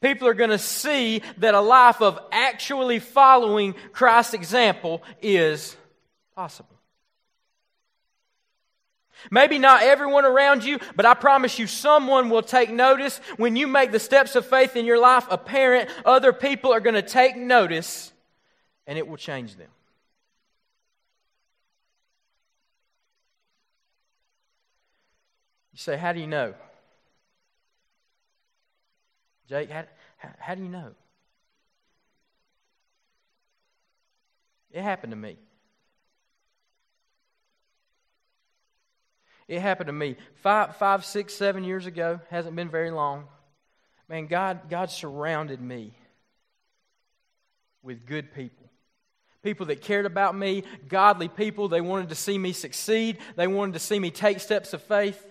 people 0.00 0.26
are 0.26 0.34
going 0.34 0.50
to 0.50 0.58
see 0.58 1.22
that 1.38 1.54
a 1.54 1.60
life 1.60 2.02
of 2.02 2.18
actually 2.32 2.98
following 2.98 3.74
Christ's 3.92 4.34
example 4.34 5.02
is 5.22 5.76
possible. 6.34 6.71
Maybe 9.30 9.58
not 9.58 9.82
everyone 9.82 10.24
around 10.24 10.64
you, 10.64 10.78
but 10.96 11.06
I 11.06 11.14
promise 11.14 11.58
you 11.58 11.66
someone 11.66 12.30
will 12.30 12.42
take 12.42 12.70
notice. 12.70 13.18
When 13.36 13.56
you 13.56 13.66
make 13.66 13.92
the 13.92 14.00
steps 14.00 14.36
of 14.36 14.46
faith 14.46 14.76
in 14.76 14.84
your 14.84 14.98
life 14.98 15.26
apparent, 15.30 15.88
other 16.04 16.32
people 16.32 16.72
are 16.72 16.80
going 16.80 16.94
to 16.94 17.02
take 17.02 17.36
notice 17.36 18.12
and 18.86 18.98
it 18.98 19.06
will 19.06 19.16
change 19.16 19.56
them. 19.56 19.68
You 25.72 25.78
say, 25.78 25.96
How 25.96 26.12
do 26.12 26.20
you 26.20 26.26
know? 26.26 26.54
Jake, 29.48 29.70
how, 29.70 29.84
how, 30.38 30.54
do 30.54 30.62
you 30.62 30.68
know? 30.68 30.92
It 34.70 34.82
happened 34.82 35.10
to 35.12 35.16
me. 35.16 35.36
It 39.48 39.60
happened 39.60 39.88
to 39.88 39.92
me 39.92 40.16
five, 40.36 40.76
five, 40.76 41.04
six, 41.04 41.34
seven 41.34 41.64
years 41.64 41.86
ago. 41.86 42.20
Hasn't 42.30 42.56
been 42.56 42.68
very 42.68 42.90
long. 42.90 43.24
Man, 44.08 44.26
God, 44.26 44.68
God 44.68 44.90
surrounded 44.90 45.60
me 45.60 45.94
with 47.82 48.06
good 48.06 48.34
people. 48.34 48.68
People 49.42 49.66
that 49.66 49.80
cared 49.80 50.06
about 50.06 50.36
me, 50.36 50.62
godly 50.88 51.28
people. 51.28 51.68
They 51.68 51.80
wanted 51.80 52.10
to 52.10 52.14
see 52.14 52.38
me 52.38 52.52
succeed. 52.52 53.18
They 53.36 53.46
wanted 53.46 53.72
to 53.72 53.80
see 53.80 53.98
me 53.98 54.10
take 54.10 54.40
steps 54.40 54.72
of 54.72 54.82
faith. 54.82 55.26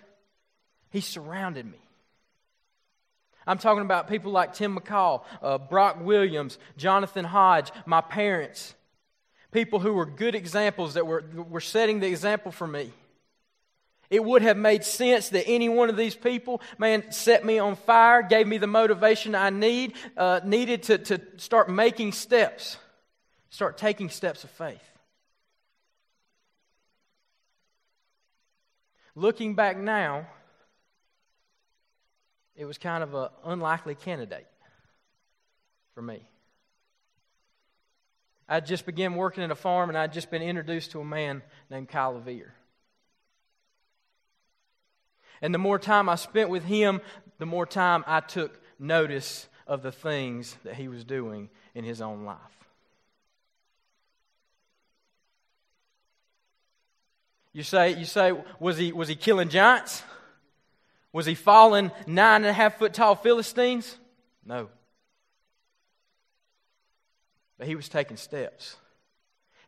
He 0.89 1.00
surrounded 1.00 1.65
me. 1.65 1.78
I'm 3.47 3.58
talking 3.58 3.82
about 3.82 4.08
people 4.08 4.32
like 4.32 4.54
Tim 4.54 4.78
McCall, 4.78 5.24
uh, 5.41 5.58
Brock 5.58 5.97
Williams, 6.02 6.60
Jonathan 6.78 7.26
Hodge, 7.26 7.71
my 7.86 8.02
parents. 8.02 8.76
People 9.52 9.80
who 9.80 9.93
were 9.93 10.06
good 10.06 10.36
examples 10.36 10.93
that 10.93 11.08
were, 11.08 11.24
were 11.50 11.62
setting 11.62 12.00
the 12.00 12.08
example 12.08 12.52
for 12.52 12.67
me. 12.67 12.91
It 14.12 14.21
would 14.21 14.41
have 14.41 14.58
made 14.58 14.84
sense 14.84 15.30
that 15.30 15.47
any 15.47 15.69
one 15.69 15.89
of 15.89 15.95
these 15.95 16.15
people, 16.15 16.62
man, 16.78 17.13
set 17.13 17.45
me 17.45 17.60
on 17.60 17.78
fire, 17.78 18.21
gave 18.21 18.45
me 18.45 18.58
the 18.58 18.67
motivation 18.67 19.36
I 19.36 19.52
need, 19.52 19.93
uh, 20.17 20.41
needed 20.43 20.84
to, 20.84 20.97
to 20.97 21.21
start 21.38 21.69
making 21.69 22.12
steps, 22.12 22.76
start 23.50 23.78
taking 23.78 24.10
steps 24.10 24.43
of 24.43 24.50
faith. 24.52 24.84
Looking 29.15 29.56
back 29.56 29.78
now, 29.78 30.28
it 32.58 32.65
was 32.65 32.78
kind 32.78 33.04
of 33.04 33.13
an 33.13 33.30
unlikely 33.45 33.95
candidate 33.95 34.47
for 35.93 36.02
me. 36.02 36.19
I'd 38.50 38.65
just 38.65 38.86
began 38.86 39.15
working 39.15 39.45
at 39.45 39.52
a 39.52 39.56
farm 39.56 39.89
and 39.89 39.97
I'd 39.97 40.12
just 40.12 40.30
been 40.30 40.41
introduced 40.41 40.91
to 40.91 41.00
a 41.00 41.06
man 41.06 41.41
named 41.69 41.88
Kyle 41.88 42.12
Levere. 42.12 42.54
And 45.41 45.54
the 45.54 45.60
more 45.60 45.80
time 45.80 46.08
I 46.08 46.15
spent 46.15 46.49
with 46.49 46.63
him, 46.63 47.01
the 47.39 47.45
more 47.45 47.65
time 47.65 48.04
I 48.08 48.19
took 48.19 48.60
notice 48.77 49.47
of 49.65 49.82
the 49.82 49.91
things 49.91 50.56
that 50.63 50.75
he 50.75 50.88
was 50.88 51.04
doing 51.04 51.49
in 51.73 51.84
his 51.84 52.01
own 52.01 52.25
life. 52.25 52.38
You 57.54 57.63
say, 57.63 57.97
you 57.97 58.06
say 58.06 58.34
was, 58.60 58.77
he, 58.77 58.91
was 58.91 59.08
he 59.08 59.15
killing 59.15 59.49
giants? 59.49 60.04
Was 61.13 61.25
he 61.25 61.36
falling 61.36 61.91
nine 62.08 62.41
and 62.41 62.47
a 62.47 62.54
half 62.54 62.77
foot 62.77 62.93
tall 62.93 63.15
Philistines? 63.15 63.97
No. 64.45 64.69
But 67.58 67.67
he 67.67 67.75
was 67.75 67.89
taking 67.89 68.17
steps. 68.17 68.77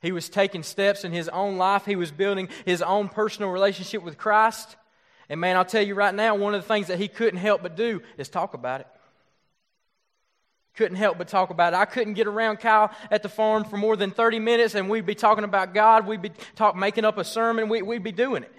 He 0.02 0.12
was 0.12 0.30
taking 0.30 0.64
steps 0.64 1.04
in 1.04 1.12
his 1.12 1.30
own 1.30 1.58
life. 1.58 1.86
He 1.86 1.96
was 1.96 2.12
building 2.12 2.50
his 2.66 2.82
own 2.82 3.10
personal 3.10 3.52
relationship 3.52 4.04
with 4.04 4.18
Christ. 4.18 4.76
And 5.34 5.42
man, 5.42 5.58
I'll 5.58 5.66
tell 5.66 5.82
you 5.82 5.96
right 5.96 6.14
now, 6.14 6.36
one 6.36 6.54
of 6.54 6.62
the 6.62 6.68
things 6.68 6.86
that 6.90 7.00
he 7.00 7.08
couldn't 7.08 7.40
help 7.40 7.64
but 7.64 7.76
do 7.76 8.04
is 8.20 8.30
talk 8.30 8.54
about 8.54 8.82
it. 8.82 8.88
Couldn't 10.76 10.98
help 10.98 11.18
but 11.18 11.28
talk 11.28 11.50
about 11.50 11.74
it. 11.74 11.78
I 11.78 11.86
couldn't 11.86 12.14
get 12.14 12.28
around 12.28 12.58
Kyle 12.58 12.92
at 13.10 13.24
the 13.24 13.30
farm 13.30 13.64
for 13.64 13.78
more 13.78 13.96
than 13.96 14.12
30 14.12 14.38
minutes 14.38 14.76
and 14.76 14.92
we'd 14.92 15.08
be 15.08 15.16
talking 15.16 15.44
about 15.44 15.74
God. 15.74 16.06
We'd 16.06 16.22
be 16.22 16.30
talk, 16.56 16.76
making 16.76 17.04
up 17.04 17.18
a 17.18 17.24
sermon. 17.24 17.68
We, 17.68 17.82
we'd 17.82 18.04
be 18.04 18.12
doing 18.12 18.44
it. 18.44 18.54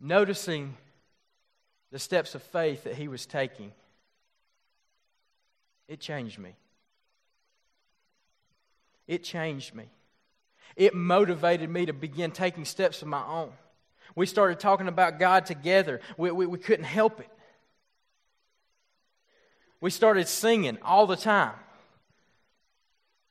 Noticing 0.00 0.74
the 1.90 1.98
steps 1.98 2.34
of 2.34 2.42
faith 2.42 2.84
that 2.84 2.94
he 2.94 3.08
was 3.08 3.26
taking, 3.26 3.72
it 5.86 6.00
changed 6.00 6.38
me. 6.38 6.54
It 9.06 9.22
changed 9.22 9.74
me. 9.74 9.84
It 10.76 10.94
motivated 10.94 11.70
me 11.70 11.86
to 11.86 11.92
begin 11.92 12.30
taking 12.30 12.64
steps 12.64 13.02
of 13.02 13.08
my 13.08 13.24
own. 13.24 13.52
We 14.16 14.26
started 14.26 14.60
talking 14.60 14.88
about 14.88 15.18
God 15.18 15.46
together. 15.46 16.00
We, 16.16 16.30
we, 16.30 16.46
we 16.46 16.58
couldn't 16.58 16.84
help 16.84 17.20
it. 17.20 17.28
We 19.80 19.90
started 19.90 20.28
singing 20.28 20.78
all 20.82 21.06
the 21.06 21.16
time, 21.16 21.54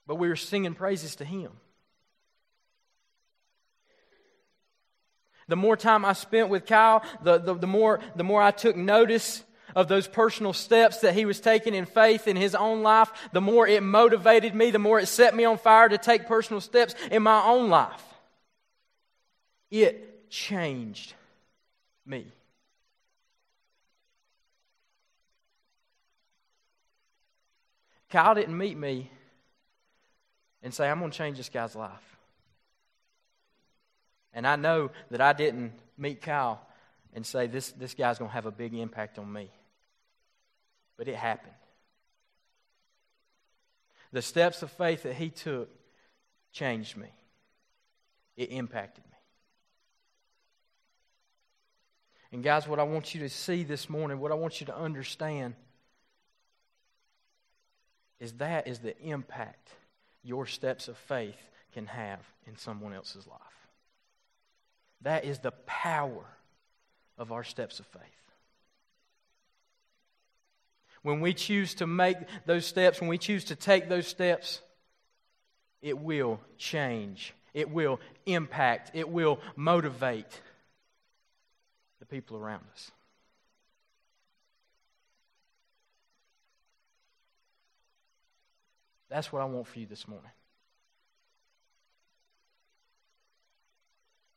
but 0.05 0.15
we 0.15 0.27
were 0.29 0.36
singing 0.36 0.75
praises 0.75 1.15
to 1.15 1.25
Him. 1.25 1.51
The 5.47 5.55
more 5.55 5.75
time 5.75 6.05
I 6.05 6.13
spent 6.13 6.49
with 6.49 6.65
Kyle, 6.65 7.03
the, 7.21 7.38
the, 7.38 7.55
the, 7.55 7.67
more, 7.67 7.99
the 8.15 8.23
more 8.23 8.41
I 8.41 8.51
took 8.51 8.75
notice 8.75 9.43
of 9.75 9.88
those 9.88 10.07
personal 10.07 10.53
steps 10.53 10.99
that 10.99 11.13
he 11.13 11.25
was 11.25 11.39
taking 11.39 11.73
in 11.73 11.86
faith 11.86 12.27
in 12.27 12.36
his 12.36 12.55
own 12.55 12.83
life, 12.83 13.12
the 13.31 13.41
more 13.41 13.67
it 13.67 13.83
motivated 13.83 14.53
me, 14.55 14.71
the 14.71 14.79
more 14.79 14.99
it 14.99 15.07
set 15.07 15.36
me 15.36 15.45
on 15.45 15.57
fire 15.57 15.89
to 15.89 15.97
take 15.97 16.27
personal 16.27 16.62
steps 16.62 16.95
in 17.12 17.23
my 17.23 17.43
own 17.43 17.69
life. 17.69 18.03
It 19.71 20.29
changed 20.29 21.13
me. 22.05 22.27
Kyle 28.09 28.36
didn't 28.36 28.57
meet 28.57 28.77
me 28.77 29.09
and 30.62 30.71
say, 30.73 30.88
I'm 30.88 30.99
going 30.99 31.12
to 31.12 31.17
change 31.17 31.38
this 31.38 31.49
guy's 31.49 31.75
life. 31.75 32.17
And 34.33 34.45
I 34.45 34.55
know 34.55 34.91
that 35.09 35.21
I 35.21 35.33
didn't 35.33 35.73
meet 35.97 36.21
Kyle 36.21 36.62
and 37.15 37.25
say, 37.25 37.47
this, 37.47 37.71
this 37.71 37.93
guy's 37.93 38.19
going 38.19 38.29
to 38.29 38.36
have 38.36 38.45
a 38.45 38.51
big 38.51 38.73
impact 38.75 39.17
on 39.17 39.31
me 39.31 39.49
but 41.03 41.11
it 41.11 41.17
happened. 41.17 41.51
The 44.13 44.21
steps 44.21 44.63
of 44.63 44.71
faith 44.71 45.03
that 45.03 45.15
he 45.15 45.29
took 45.29 45.69
changed 46.53 46.95
me, 46.95 47.09
it 48.37 48.51
impacted 48.51 49.03
me. 49.03 49.17
And, 52.31 52.41
guys, 52.41 52.69
what 52.69 52.79
I 52.79 52.83
want 52.83 53.13
you 53.13 53.19
to 53.19 53.27
see 53.27 53.63
this 53.63 53.89
morning, 53.89 54.17
what 54.17 54.31
I 54.31 54.35
want 54.35 54.61
you 54.61 54.65
to 54.67 54.77
understand, 54.77 55.55
is 58.21 58.31
that 58.33 58.65
is 58.65 58.79
the 58.79 58.97
impact 59.01 59.71
your 60.23 60.45
steps 60.45 60.87
of 60.87 60.97
faith 60.97 61.49
can 61.73 61.87
have 61.87 62.21
in 62.47 62.55
someone 62.55 62.93
else's 62.93 63.27
life. 63.27 63.39
That 65.01 65.25
is 65.25 65.39
the 65.39 65.51
power 65.65 66.23
of 67.17 67.33
our 67.33 67.43
steps 67.43 67.81
of 67.81 67.87
faith. 67.87 68.22
When 71.03 71.19
we 71.19 71.33
choose 71.33 71.75
to 71.75 71.87
make 71.87 72.17
those 72.45 72.65
steps, 72.65 72.99
when 72.99 73.09
we 73.09 73.17
choose 73.17 73.43
to 73.45 73.55
take 73.55 73.89
those 73.89 74.07
steps, 74.07 74.61
it 75.81 75.97
will 75.99 76.39
change. 76.57 77.33
It 77.53 77.69
will 77.69 77.99
impact. 78.25 78.91
It 78.93 79.09
will 79.09 79.39
motivate 79.55 80.41
the 81.99 82.05
people 82.05 82.37
around 82.37 82.63
us. 82.73 82.91
That's 89.09 89.31
what 89.31 89.41
I 89.41 89.45
want 89.45 89.67
for 89.67 89.77
you 89.77 89.85
this 89.85 90.07
morning. 90.07 90.31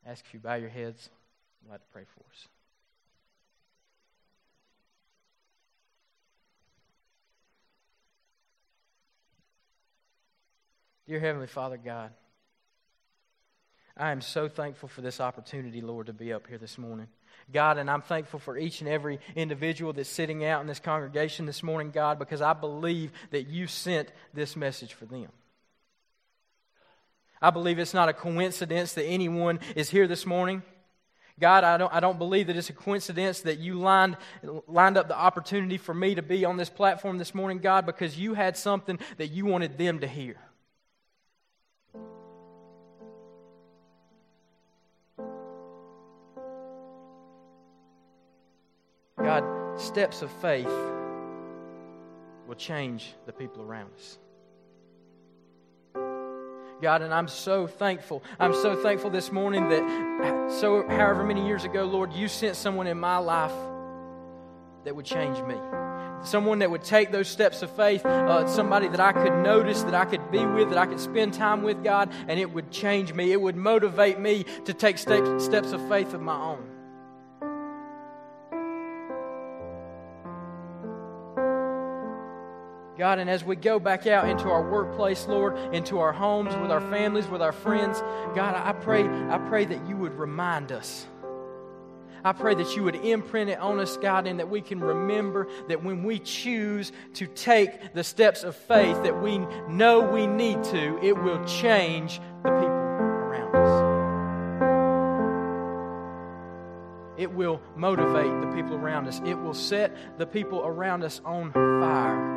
I 0.05 0.11
ask 0.11 0.25
if 0.27 0.35
you 0.35 0.41
bow 0.41 0.57
your 0.57 0.69
heads. 0.69 1.09
I'd 1.65 1.71
like 1.71 1.81
to 1.81 1.87
pray 1.93 2.05
for 2.05 2.25
us. 2.31 2.49
Dear 11.07 11.21
Heavenly 11.21 11.47
Father 11.47 11.77
God, 11.77 12.11
I 13.97 14.11
am 14.11 14.21
so 14.21 14.49
thankful 14.49 14.89
for 14.89 15.03
this 15.03 15.21
opportunity, 15.21 15.81
Lord, 15.81 16.07
to 16.07 16.13
be 16.13 16.33
up 16.33 16.49
here 16.49 16.59
this 16.59 16.79
morning. 16.79 17.07
God, 17.53 17.79
and 17.79 17.89
I'm 17.89 18.03
thankful 18.03 18.41
for 18.41 18.59
each 18.59 18.81
and 18.81 18.91
every 18.91 19.21
individual 19.37 19.93
that's 19.93 20.09
sitting 20.09 20.45
out 20.45 20.63
in 20.63 20.67
this 20.67 20.81
congregation 20.81 21.47
this 21.47 21.63
morning, 21.63 21.93
God, 21.93 22.19
because 22.19 22.43
I 22.43 22.55
believe 22.55 23.13
that 23.31 23.47
you 23.47 23.69
sent 23.69 24.09
this 24.35 24.57
message 24.57 24.95
for 24.95 25.05
them. 25.05 25.29
I 27.41 27.51
believe 27.51 27.79
it's 27.79 27.95
not 27.95 28.09
a 28.09 28.13
coincidence 28.13 28.95
that 28.95 29.05
anyone 29.05 29.61
is 29.77 29.89
here 29.91 30.09
this 30.09 30.27
morning. 30.27 30.63
God, 31.39 31.63
I 31.63 31.77
don't, 31.77 31.93
I 31.93 32.01
don't 32.01 32.19
believe 32.19 32.49
that 32.49 32.57
it's 32.57 32.71
a 32.71 32.73
coincidence 32.73 33.43
that 33.43 33.59
you 33.59 33.75
lined, 33.75 34.17
lined 34.67 34.97
up 34.97 35.07
the 35.07 35.17
opportunity 35.17 35.79
for 35.79 35.95
me 35.95 36.17
to 36.17 36.23
be 36.23 36.45
on 36.45 36.57
this 36.57 36.71
platform 36.71 37.19
this 37.19 37.35
morning, 37.35 37.59
God, 37.59 37.87
because 37.87 38.19
you 38.19 38.35
had 38.35 38.57
something 38.57 38.99
that 39.19 39.29
you 39.29 39.47
wanted 39.47 39.79
them 39.79 40.01
to 40.01 40.09
hear. 40.09 40.37
God, 49.27 49.81
steps 49.81 50.23
of 50.23 50.31
faith 50.41 50.71
will 52.47 52.55
change 52.55 53.13
the 53.27 53.33
people 53.33 53.61
around 53.61 53.91
us. 53.97 54.19
God, 56.81 57.03
and 57.03 57.13
I'm 57.13 57.27
so 57.27 57.67
thankful. 57.67 58.23
I'm 58.39 58.55
so 58.55 58.81
thankful 58.81 59.11
this 59.11 59.33
morning 59.33 59.69
that 59.71 60.53
so 60.61 60.87
however 60.89 61.25
many 61.25 61.45
years 61.45 61.65
ago, 61.65 61.87
Lord, 61.87 62.13
you 62.13 62.29
sent 62.29 62.55
someone 62.55 62.87
in 62.87 63.01
my 63.01 63.17
life 63.17 63.51
that 64.85 64.95
would 64.95 65.07
change 65.07 65.43
me. 65.43 65.57
Someone 66.23 66.61
that 66.61 66.71
would 66.71 66.85
take 66.85 67.11
those 67.11 67.27
steps 67.27 67.63
of 67.63 67.71
faith, 67.75 68.07
uh, 68.07 68.47
somebody 68.47 68.87
that 68.87 69.01
I 69.01 69.11
could 69.13 69.43
notice, 69.43 69.83
that 69.83 69.95
I 69.95 70.05
could 70.05 70.31
be 70.31 70.47
with, 70.47 70.69
that 70.69 70.79
I 70.79 70.87
could 70.87 71.01
spend 71.01 71.35
time 71.35 71.65
with, 71.65 71.83
God, 71.83 72.13
and 72.29 72.39
it 72.39 72.53
would 72.53 72.71
change 72.71 73.13
me. 73.13 73.33
It 73.33 73.41
would 73.41 73.57
motivate 73.57 74.21
me 74.21 74.45
to 74.67 74.73
take 74.73 74.99
steps, 74.99 75.45
steps 75.45 75.73
of 75.73 75.89
faith 75.89 76.15
of 76.15 76.21
my 76.21 76.41
own. 76.41 76.76
God, 82.99 83.19
and 83.19 83.29
as 83.29 83.45
we 83.45 83.57
go 83.57 83.79
back 83.79 84.07
out 84.07 84.29
into 84.29 84.49
our 84.49 84.63
workplace, 84.63 85.27
Lord, 85.27 85.57
into 85.75 85.99
our 85.99 86.13
homes, 86.13 86.55
with 86.57 86.71
our 86.71 86.81
families, 86.81 87.27
with 87.27 87.43
our 87.43 87.53
friends, 87.53 88.01
God, 88.35 88.55
I 88.55 88.73
pray, 88.73 89.05
I 89.05 89.39
pray 89.49 89.67
that 89.67 89.87
you 89.87 89.97
would 89.97 90.19
remind 90.19 90.73
us. 90.73 91.07
I 92.25 92.33
pray 92.33 92.57
that 92.57 92.75
you 92.75 92.83
would 92.83 92.97
imprint 92.97 93.51
it 93.51 93.59
on 93.61 93.79
us, 93.79 93.97
God, 93.99 94.27
and 94.27 94.41
that 94.41 94.49
we 94.49 94.61
can 94.61 94.81
remember 94.81 95.47
that 95.69 95.85
when 95.85 96.03
we 96.03 96.19
choose 96.19 96.91
to 97.15 97.27
take 97.29 97.93
the 97.93 98.03
steps 98.03 98.43
of 98.43 98.57
faith 98.57 99.01
that 99.05 99.23
we 99.23 99.39
know 99.69 100.01
we 100.01 100.27
need 100.27 100.65
to, 100.65 100.99
it 101.03 101.17
will 101.17 101.45
change 101.45 102.21
It 107.27 107.33
will 107.33 107.61
motivate 107.75 108.41
the 108.41 108.47
people 108.55 108.77
around 108.77 109.09
us. 109.09 109.21
It 109.25 109.35
will 109.35 109.53
set 109.53 110.17
the 110.17 110.27
people 110.27 110.65
around 110.65 111.03
us 111.03 111.21
on 111.25 111.51
fire 111.51 112.37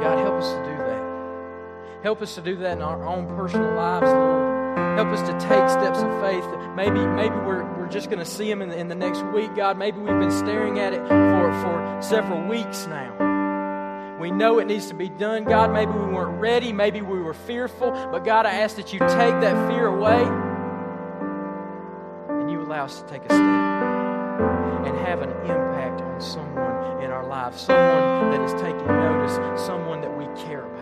God 0.00 0.18
help 0.20 0.36
us 0.36 0.50
to 0.54 0.64
do 0.64 0.78
that. 0.78 2.02
Help 2.02 2.22
us 2.22 2.34
to 2.36 2.40
do 2.40 2.56
that 2.56 2.78
in 2.78 2.82
our 2.82 3.04
own 3.04 3.26
personal 3.36 3.74
lives, 3.74 4.06
Lord. 4.06 4.78
Help 4.96 5.08
us 5.08 5.20
to 5.28 5.32
take 5.32 5.68
steps 5.68 5.98
of 5.98 6.20
faith. 6.22 6.46
Maybe, 6.74 7.04
maybe 7.04 7.34
we're, 7.44 7.64
we're 7.76 7.90
just 7.90 8.06
going 8.06 8.20
to 8.20 8.24
see 8.24 8.48
them 8.48 8.62
in 8.62 8.70
the, 8.70 8.78
in 8.78 8.88
the 8.88 8.94
next 8.94 9.22
week, 9.34 9.54
God. 9.54 9.76
Maybe 9.76 9.98
we've 9.98 10.18
been 10.18 10.30
staring 10.30 10.78
at 10.78 10.94
it 10.94 11.06
for, 11.06 11.52
for 11.60 11.98
several 12.00 12.42
weeks 12.48 12.86
now. 12.86 13.29
We 14.20 14.30
know 14.30 14.58
it 14.58 14.66
needs 14.66 14.88
to 14.88 14.94
be 14.94 15.08
done, 15.08 15.44
God. 15.44 15.72
Maybe 15.72 15.92
we 15.92 16.04
weren't 16.04 16.38
ready. 16.38 16.74
Maybe 16.74 17.00
we 17.00 17.20
were 17.20 17.32
fearful. 17.32 17.90
But 17.90 18.22
God, 18.22 18.44
I 18.44 18.50
ask 18.50 18.76
that 18.76 18.92
you 18.92 18.98
take 18.98 19.08
that 19.40 19.70
fear 19.70 19.86
away 19.86 20.22
and 22.28 22.50
you 22.50 22.60
allow 22.60 22.84
us 22.84 23.00
to 23.00 23.08
take 23.08 23.22
a 23.22 23.28
step 23.28 23.40
and 23.40 24.94
have 24.98 25.22
an 25.22 25.30
impact 25.30 26.02
on 26.02 26.20
someone 26.20 27.02
in 27.02 27.10
our 27.10 27.26
lives, 27.26 27.62
someone 27.62 28.30
that 28.30 28.42
is 28.42 28.52
taking 28.60 28.86
notice, 28.86 29.36
someone 29.64 30.02
that 30.02 30.14
we 30.14 30.26
care 30.44 30.64
about. 30.66 30.79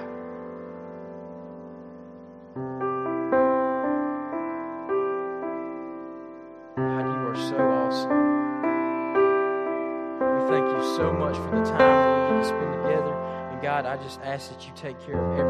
That 14.49 14.67
you 14.67 14.73
take 14.75 14.99
care 15.05 15.17
of 15.17 15.31
everyone. 15.33 15.48